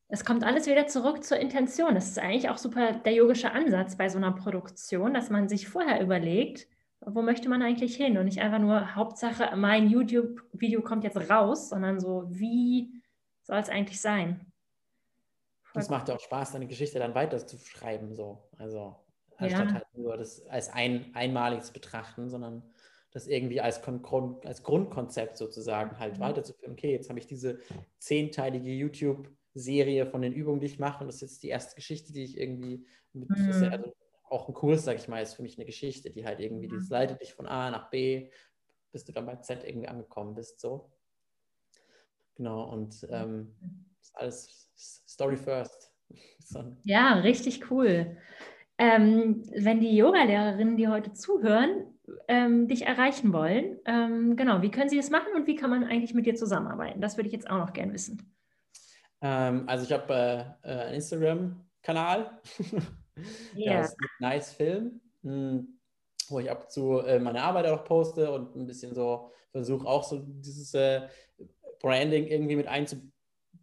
[0.10, 1.96] Es kommt alles wieder zurück zur Intention.
[1.96, 5.68] Das ist eigentlich auch super der yogische Ansatz bei so einer Produktion, dass man sich
[5.68, 6.68] vorher überlegt,
[7.02, 11.70] wo möchte man eigentlich hin und nicht einfach nur Hauptsache, mein YouTube-Video kommt jetzt raus,
[11.70, 13.02] sondern so, wie
[13.44, 14.52] soll es eigentlich sein?
[15.74, 18.50] Es macht ja auch Spaß, deine Geschichte dann weiter zu schreiben, so.
[18.58, 18.96] Also
[19.38, 19.74] anstatt ja.
[19.76, 22.64] halt nur das als ein, einmaliges betrachten, sondern
[23.12, 26.22] das irgendwie als, Grund, als Grundkonzept sozusagen halt mhm.
[26.22, 26.74] weiterzuführen.
[26.74, 27.60] Okay, jetzt habe ich diese
[28.00, 28.70] zehnteilige
[29.58, 32.24] YouTube-Serie von den Übungen, die ich mache und das ist jetzt die erste Geschichte, die
[32.24, 33.70] ich irgendwie mit, mhm.
[33.72, 33.94] also
[34.30, 36.90] auch ein Kurs, sage ich mal, ist für mich eine Geschichte, die halt irgendwie, das
[36.90, 38.30] leitet dich von A nach B,
[38.92, 40.92] bis du dann bei Z irgendwie angekommen bist, so.
[42.36, 43.56] Genau, und ähm,
[44.02, 45.92] ist alles Story first.
[46.84, 48.18] ja, richtig cool
[48.78, 51.86] ähm, wenn die Yoga-Lehrerinnen, die heute zuhören,
[52.28, 55.84] ähm, dich erreichen wollen, ähm, genau, wie können sie das machen und wie kann man
[55.84, 57.02] eigentlich mit dir zusammenarbeiten?
[57.02, 58.34] Das würde ich jetzt auch noch gern wissen.
[59.22, 60.14] Ähm, also ich habe
[60.64, 62.40] äh, äh, einen Instagram-Kanal,
[63.56, 63.66] yeah.
[63.66, 65.80] der heißt Nice Film, hm,
[66.30, 69.88] wo ich ab und zu äh, meine Arbeit auch poste und ein bisschen so versuche
[69.88, 71.08] auch so dieses äh,
[71.80, 73.12] Branding irgendwie mit einzubauen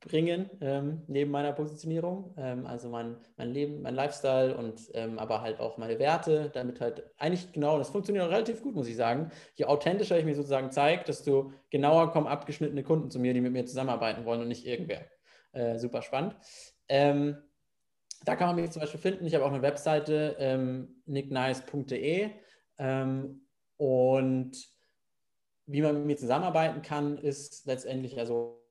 [0.05, 2.35] bringen ähm, neben meiner Positionierung.
[2.37, 6.81] Ähm, also mein, mein Leben, mein Lifestyle und ähm, aber halt auch meine Werte, damit
[6.81, 9.31] halt eigentlich genau, das funktioniert auch relativ gut, muss ich sagen.
[9.55, 13.53] Je authentischer ich mir sozusagen zeige, desto genauer kommen abgeschnittene Kunden zu mir, die mit
[13.53, 15.07] mir zusammenarbeiten wollen und nicht irgendwer.
[15.55, 16.37] Äh, super spannend.
[16.89, 17.37] Ähm,
[18.25, 19.27] da kann man mich zum Beispiel finden.
[19.27, 22.31] Ich habe auch eine Webseite, ähm, nicknice.de
[22.79, 23.47] ähm,
[23.77, 24.53] und
[25.67, 28.65] wie man mit mir zusammenarbeiten kann, ist letztendlich also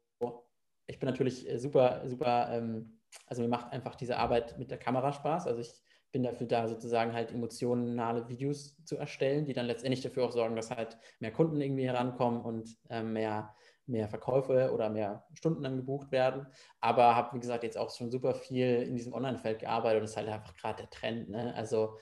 [0.87, 4.77] ich bin natürlich äh, super, super, ähm, also mir macht einfach diese Arbeit mit der
[4.77, 5.47] Kamera Spaß.
[5.47, 5.71] Also ich
[6.11, 10.55] bin dafür da, sozusagen halt emotionale Videos zu erstellen, die dann letztendlich dafür auch sorgen,
[10.55, 13.55] dass halt mehr Kunden irgendwie herankommen und ähm, mehr,
[13.85, 16.47] mehr Verkäufe oder mehr Stunden dann gebucht werden.
[16.79, 20.11] Aber habe, wie gesagt, jetzt auch schon super viel in diesem Online-Feld gearbeitet und das
[20.11, 21.29] ist halt einfach gerade der Trend.
[21.29, 21.53] Ne?
[21.55, 21.97] Also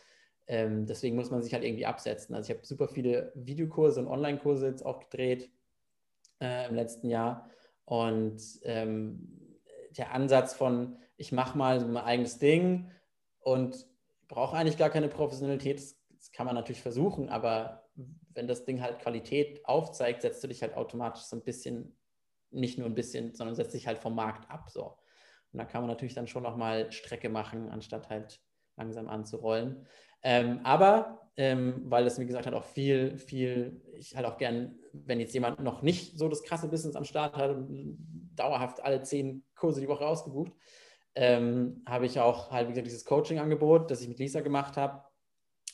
[0.47, 2.35] ähm, deswegen muss man sich halt irgendwie absetzen.
[2.35, 5.51] Also ich habe super viele Videokurse und Online-Kurse jetzt auch gedreht
[6.39, 7.49] äh, im letzten Jahr
[7.85, 9.57] und ähm,
[9.97, 12.89] der Ansatz von, ich mache mal so mein eigenes Ding
[13.39, 13.85] und
[14.27, 17.80] brauche eigentlich gar keine Professionalität, das, das, kann man natürlich versuchen, aber
[18.33, 21.97] wenn das Ding halt Qualität aufzeigt, setzt du dich halt automatisch so ein bisschen,
[22.51, 24.69] nicht nur ein bisschen, sondern setzt dich halt vom Markt ab.
[24.69, 24.97] So.
[25.51, 28.41] Und da kann man natürlich dann schon nochmal Strecke machen, anstatt halt
[28.77, 29.85] langsam anzurollen.
[30.23, 34.75] Ähm, aber ähm, weil das, wie gesagt, halt auch viel, viel, ich halt auch gern,
[34.93, 37.97] wenn jetzt jemand noch nicht so das krasse Business am Start hat und
[38.35, 40.51] dauerhaft alle zehn Kurse die Woche ausgebucht,
[41.15, 45.03] ähm, habe ich auch halt, wie gesagt, dieses Coaching-Angebot, das ich mit Lisa gemacht habe,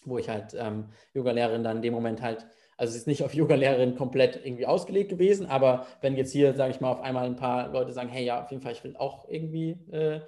[0.07, 2.45] wo ich halt ähm, Yoga-Lehrerin dann in dem Moment halt,
[2.77, 6.71] also es ist nicht auf Yoga-Lehrerin komplett irgendwie ausgelegt gewesen, aber wenn jetzt hier, sage
[6.71, 8.95] ich mal, auf einmal ein paar Leute sagen, hey, ja, auf jeden Fall, ich will
[8.97, 10.21] auch irgendwie äh,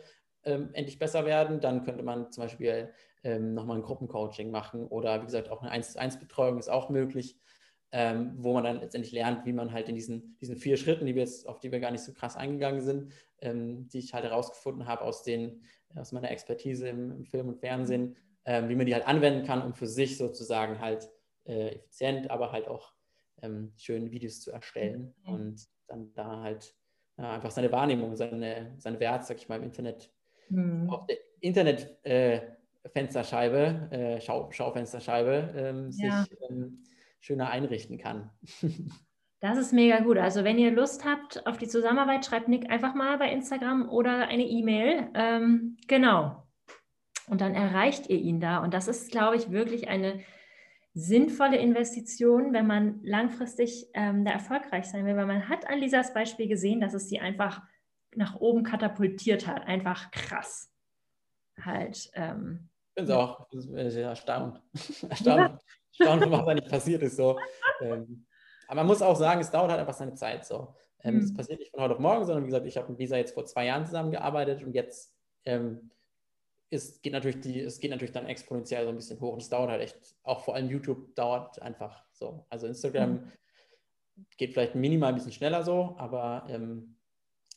[0.43, 2.89] ähm, endlich besser werden, dann könnte man zum Beispiel
[3.23, 6.69] ähm, nochmal ein Gruppencoaching machen oder wie gesagt auch eine 1 zu 1 Betreuung ist
[6.69, 7.37] auch möglich,
[7.91, 11.15] ähm, wo man dann letztendlich lernt, wie man halt in diesen, diesen vier Schritten, die
[11.15, 13.11] wir jetzt, auf die wir gar nicht so krass eingegangen sind,
[13.41, 15.25] ähm, die ich halt herausgefunden habe aus,
[15.95, 18.15] aus meiner Expertise im, im Film und Fernsehen,
[18.67, 21.09] wie man die halt anwenden kann, um für sich sozusagen halt
[21.45, 22.93] äh, effizient, aber halt auch
[23.41, 25.33] ähm, schöne Videos zu erstellen mhm.
[25.33, 26.75] und dann da halt
[27.17, 30.11] äh, einfach seine Wahrnehmung, seine, seinen Wert, sag ich mal, im Internet
[30.49, 30.89] mhm.
[30.89, 32.41] auf der Internet äh,
[32.93, 36.23] äh, Schau, Schaufensterscheibe ähm, ja.
[36.23, 36.83] sich ähm,
[37.19, 38.29] schöner einrichten kann.
[39.41, 40.17] Das ist mega gut.
[40.17, 44.27] Also wenn ihr Lust habt auf die Zusammenarbeit, schreibt Nick einfach mal bei Instagram oder
[44.27, 45.09] eine E-Mail.
[45.13, 46.43] Ähm, genau.
[47.29, 48.57] Und dann erreicht ihr ihn da.
[48.57, 50.19] Und das ist, glaube ich, wirklich eine
[50.93, 55.15] sinnvolle Investition, wenn man langfristig ähm, da erfolgreich sein will.
[55.15, 57.61] Weil man hat an Lisas Beispiel gesehen, dass es sie einfach
[58.15, 59.67] nach oben katapultiert hat.
[59.67, 60.71] Einfach krass.
[61.63, 62.09] Halt.
[62.15, 63.47] Ähm, bin es auch.
[63.51, 64.61] Ich bin erstaunt.
[65.09, 65.61] erstaunt,
[65.99, 67.15] erstaunt, was da nicht passiert ist.
[67.15, 67.39] So.
[67.81, 68.25] Ähm,
[68.67, 70.45] aber man muss auch sagen, es dauert halt einfach seine Zeit.
[70.45, 70.73] So.
[71.03, 71.21] Ähm, mhm.
[71.21, 73.33] Es passiert nicht von heute auf morgen, sondern wie gesagt, ich habe mit Lisa jetzt
[73.33, 75.15] vor zwei Jahren zusammengearbeitet und jetzt
[75.45, 75.91] ähm,
[76.69, 79.33] ist, geht natürlich die, es geht natürlich dann exponentiell so ein bisschen hoch.
[79.33, 82.45] Und es dauert halt echt, auch vor allem YouTube dauert einfach so.
[82.49, 83.31] Also Instagram mhm.
[84.37, 86.95] geht vielleicht minimal ein bisschen schneller so, aber ähm,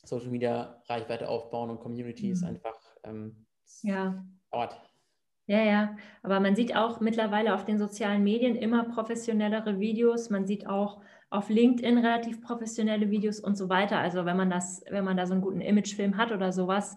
[0.05, 2.33] Social Media Reichweite aufbauen und Community mhm.
[2.33, 3.47] ist einfach ähm,
[3.83, 4.25] ja.
[4.51, 4.81] dauert.
[5.47, 10.31] Ja, ja, aber man sieht auch mittlerweile auf den sozialen Medien immer professionellere Videos.
[10.31, 13.99] Man sieht auch auf LinkedIn relativ professionelle Videos und so weiter.
[13.99, 16.97] Also wenn man das, wenn man da so einen guten Imagefilm hat oder sowas,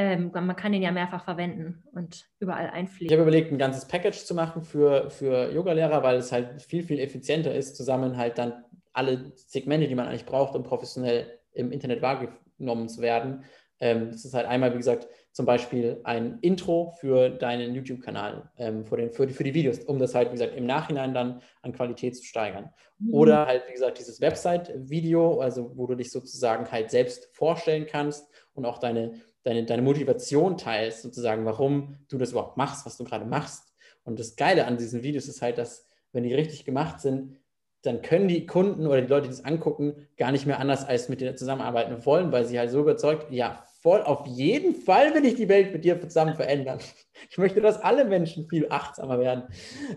[0.00, 3.08] ähm, man kann den ja mehrfach verwenden und überall einfliegen.
[3.08, 6.82] Ich habe überlegt, ein ganzes Package zu machen für, für Yoga-Lehrer, weil es halt viel,
[6.82, 11.70] viel effizienter ist, zusammen halt dann alle Segmente, die man eigentlich braucht, um professionell im
[11.70, 13.44] Internet wahrgenommen zu werden.
[13.78, 18.84] Ähm, das ist halt einmal, wie gesagt, zum Beispiel ein Intro für deinen YouTube-Kanal, ähm,
[18.86, 21.72] für, für, die, für die Videos, um das halt, wie gesagt, im Nachhinein dann an
[21.72, 22.70] Qualität zu steigern.
[22.98, 23.14] Mhm.
[23.14, 28.28] Oder halt, wie gesagt, dieses Website-Video, also wo du dich sozusagen halt selbst vorstellen kannst
[28.54, 33.04] und auch deine deine, deine Motivation teilst, sozusagen, warum du das überhaupt machst, was du
[33.04, 33.72] gerade machst.
[34.04, 37.36] Und das Geile an diesen Videos ist halt, dass, wenn die richtig gemacht sind,
[37.82, 41.08] dann können die Kunden oder die Leute, die das angucken, gar nicht mehr anders als
[41.08, 45.24] mit dir zusammenarbeiten wollen, weil sie halt so überzeugt, ja, voll auf jeden Fall will
[45.24, 46.78] ich die Welt mit dir zusammen verändern.
[47.28, 49.44] Ich möchte, dass alle Menschen viel achtsamer werden.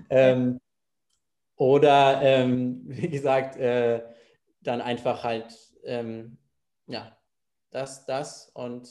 [0.09, 0.59] Ähm,
[1.55, 4.03] oder, ähm, wie gesagt, äh,
[4.59, 6.37] dann einfach halt, ähm,
[6.87, 7.17] ja,
[7.71, 8.89] das, das und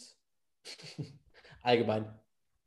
[1.62, 2.06] Allgemein.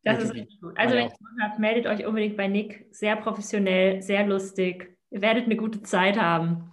[0.04, 0.78] Das ist richtig gut.
[0.78, 2.88] Also, wenn ihr habt, meldet euch unbedingt bei Nick.
[2.92, 4.96] Sehr professionell, sehr lustig.
[5.10, 6.72] Ihr werdet eine gute Zeit haben.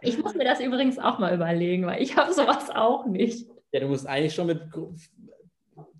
[0.00, 3.48] Ich muss mir das übrigens auch mal überlegen, weil ich habe sowas auch nicht.
[3.72, 4.70] Ja, du musst eigentlich schon mit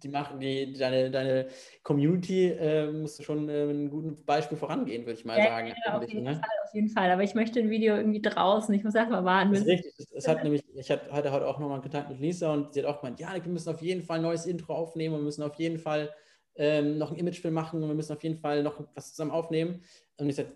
[0.04, 1.48] die machen die, deine, deine
[1.82, 5.72] Community äh, musst du schon äh, ein gutes Beispiel vorangehen, würde ich mal ja, sagen.
[5.86, 6.34] Ja, auf, jeden ne?
[6.34, 7.10] Fall, auf jeden Fall.
[7.10, 8.72] Aber ich möchte ein Video irgendwie draußen.
[8.74, 9.52] Ich muss erstmal warten.
[9.52, 9.94] Das ist richtig.
[10.14, 13.00] Es, hat nämlich, ich hatte heute auch nochmal Kontakt mit Lisa und sie hat auch
[13.00, 15.54] gemeint, ja, wir müssen auf jeden Fall ein neues Intro aufnehmen und wir müssen auf
[15.54, 16.14] jeden Fall
[16.56, 19.82] ähm, noch ein Imagefilm machen und wir müssen auf jeden Fall noch was zusammen aufnehmen.
[20.18, 20.52] Und ich sagte,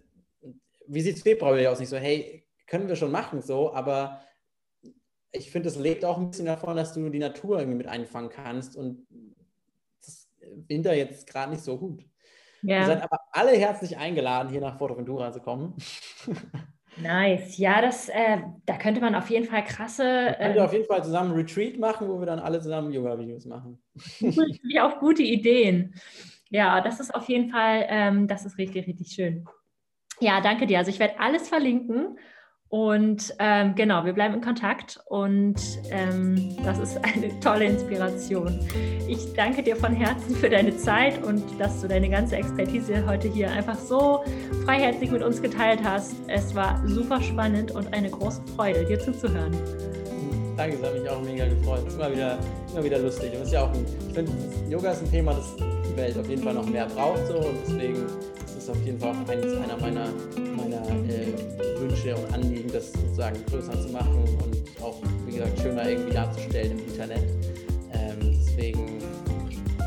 [0.86, 1.80] wie sieht es Februar aus?
[1.80, 4.20] Nicht so, hey, können wir schon machen, so, aber
[5.32, 8.30] ich finde, es lebt auch ein bisschen davon, dass du die Natur irgendwie mit einfangen
[8.30, 9.06] kannst und
[10.68, 12.04] Winter jetzt gerade nicht so gut.
[12.62, 12.80] Ja.
[12.80, 15.74] Ihr seid aber alle herzlich eingeladen, hier nach Forteventura zu kommen.
[17.00, 17.58] Nice.
[17.58, 20.02] Ja, das, äh, da könnte man auf jeden Fall krasse.
[20.02, 22.92] Wir könnten äh, auf jeden Fall zusammen ein Retreat machen, wo wir dann alle zusammen
[22.92, 23.80] Yoga-Videos machen.
[23.96, 25.94] Finde ich auch gute Ideen.
[26.50, 29.44] Ja, das ist auf jeden Fall, ähm, das ist richtig, richtig schön.
[30.20, 30.78] Ja, danke dir.
[30.78, 32.18] Also ich werde alles verlinken
[32.70, 35.56] und ähm, genau, wir bleiben in Kontakt und
[35.90, 38.60] ähm, das ist eine tolle Inspiration.
[39.08, 43.28] Ich danke dir von Herzen für deine Zeit und dass du deine ganze Expertise heute
[43.28, 44.22] hier einfach so
[44.64, 46.16] freiherzig mit uns geteilt hast.
[46.26, 49.56] Es war super spannend und eine große Freude, dir zuzuhören.
[50.58, 51.84] Danke, es hat mich auch mega gefreut.
[51.94, 52.38] Immer wieder,
[52.72, 53.32] immer wieder lustig.
[53.32, 54.32] Und ist ja auch ein, ich finde,
[54.68, 57.26] Yoga ist ein Thema, das die Welt auf jeden Fall noch mehr braucht.
[57.28, 57.94] So, und deswegen
[58.44, 60.08] ist es auf jeden Fall auch eines, einer meiner,
[62.16, 64.96] Und Anliegen, das sozusagen größer zu machen und auch,
[65.26, 67.22] wie gesagt, schöner irgendwie darzustellen im Internet.
[67.92, 69.02] Ähm, deswegen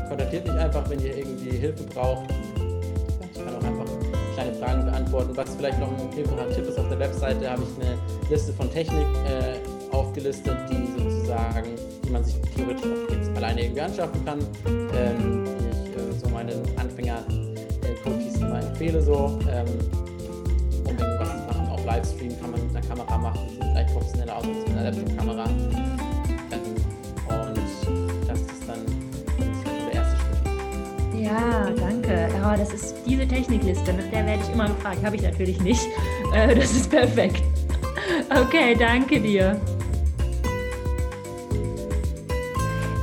[0.08, 2.30] kontaktiert mich einfach, wenn ihr irgendwie Hilfe braucht.
[3.34, 3.86] Ich kann auch einfach
[4.34, 5.36] kleine Fragen beantworten.
[5.36, 7.98] Was vielleicht noch ein hilfreicher Tipp ist, auf der Webseite habe ich eine
[8.30, 11.70] Liste von Technik äh, aufgelistet, die sozusagen,
[12.04, 14.40] die man sich theoretisch auch jetzt alleine irgendwie anschaffen kann.
[14.66, 19.38] Ähm, die ich äh, so meinen Anfänger-Coaches immer empfehle so.
[19.50, 19.66] Ähm,
[21.92, 25.44] Livestream kann man mit einer Kamera machen, sieht vielleicht professioneller aus als mit einer Laptop-Kamera.
[27.28, 27.58] Und
[28.28, 28.78] das ist dann
[29.36, 31.22] der erste Schritt.
[31.22, 32.28] Ja, danke.
[32.42, 35.04] Oh, das ist diese Technikliste, nach der werde ich immer gefragt.
[35.04, 35.86] Habe ich natürlich nicht.
[36.34, 37.42] Äh, das ist perfekt.
[38.30, 39.60] Okay, danke dir.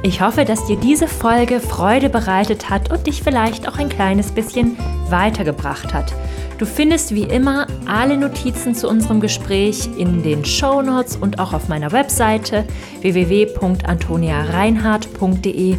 [0.02, 4.32] Ich hoffe, dass dir diese Folge Freude bereitet hat und dich vielleicht auch ein kleines
[4.32, 4.78] bisschen
[5.10, 6.16] weitergebracht hat.
[6.60, 11.54] Du findest wie immer alle Notizen zu unserem Gespräch in den Show Notes und auch
[11.54, 12.66] auf meiner Webseite
[13.00, 15.78] www.antoniareinhardt.de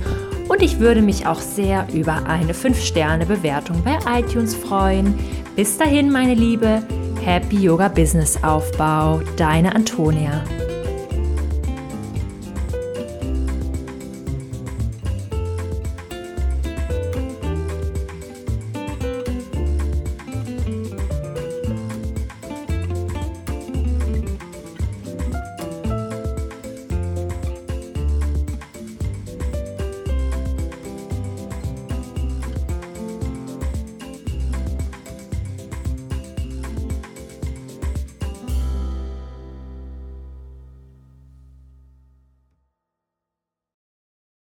[0.49, 5.19] und ich würde mich auch sehr über eine 5-Sterne-Bewertung bei iTunes freuen.
[5.55, 6.83] Bis dahin, meine Liebe,
[7.23, 10.43] Happy Yoga Business Aufbau, deine Antonia.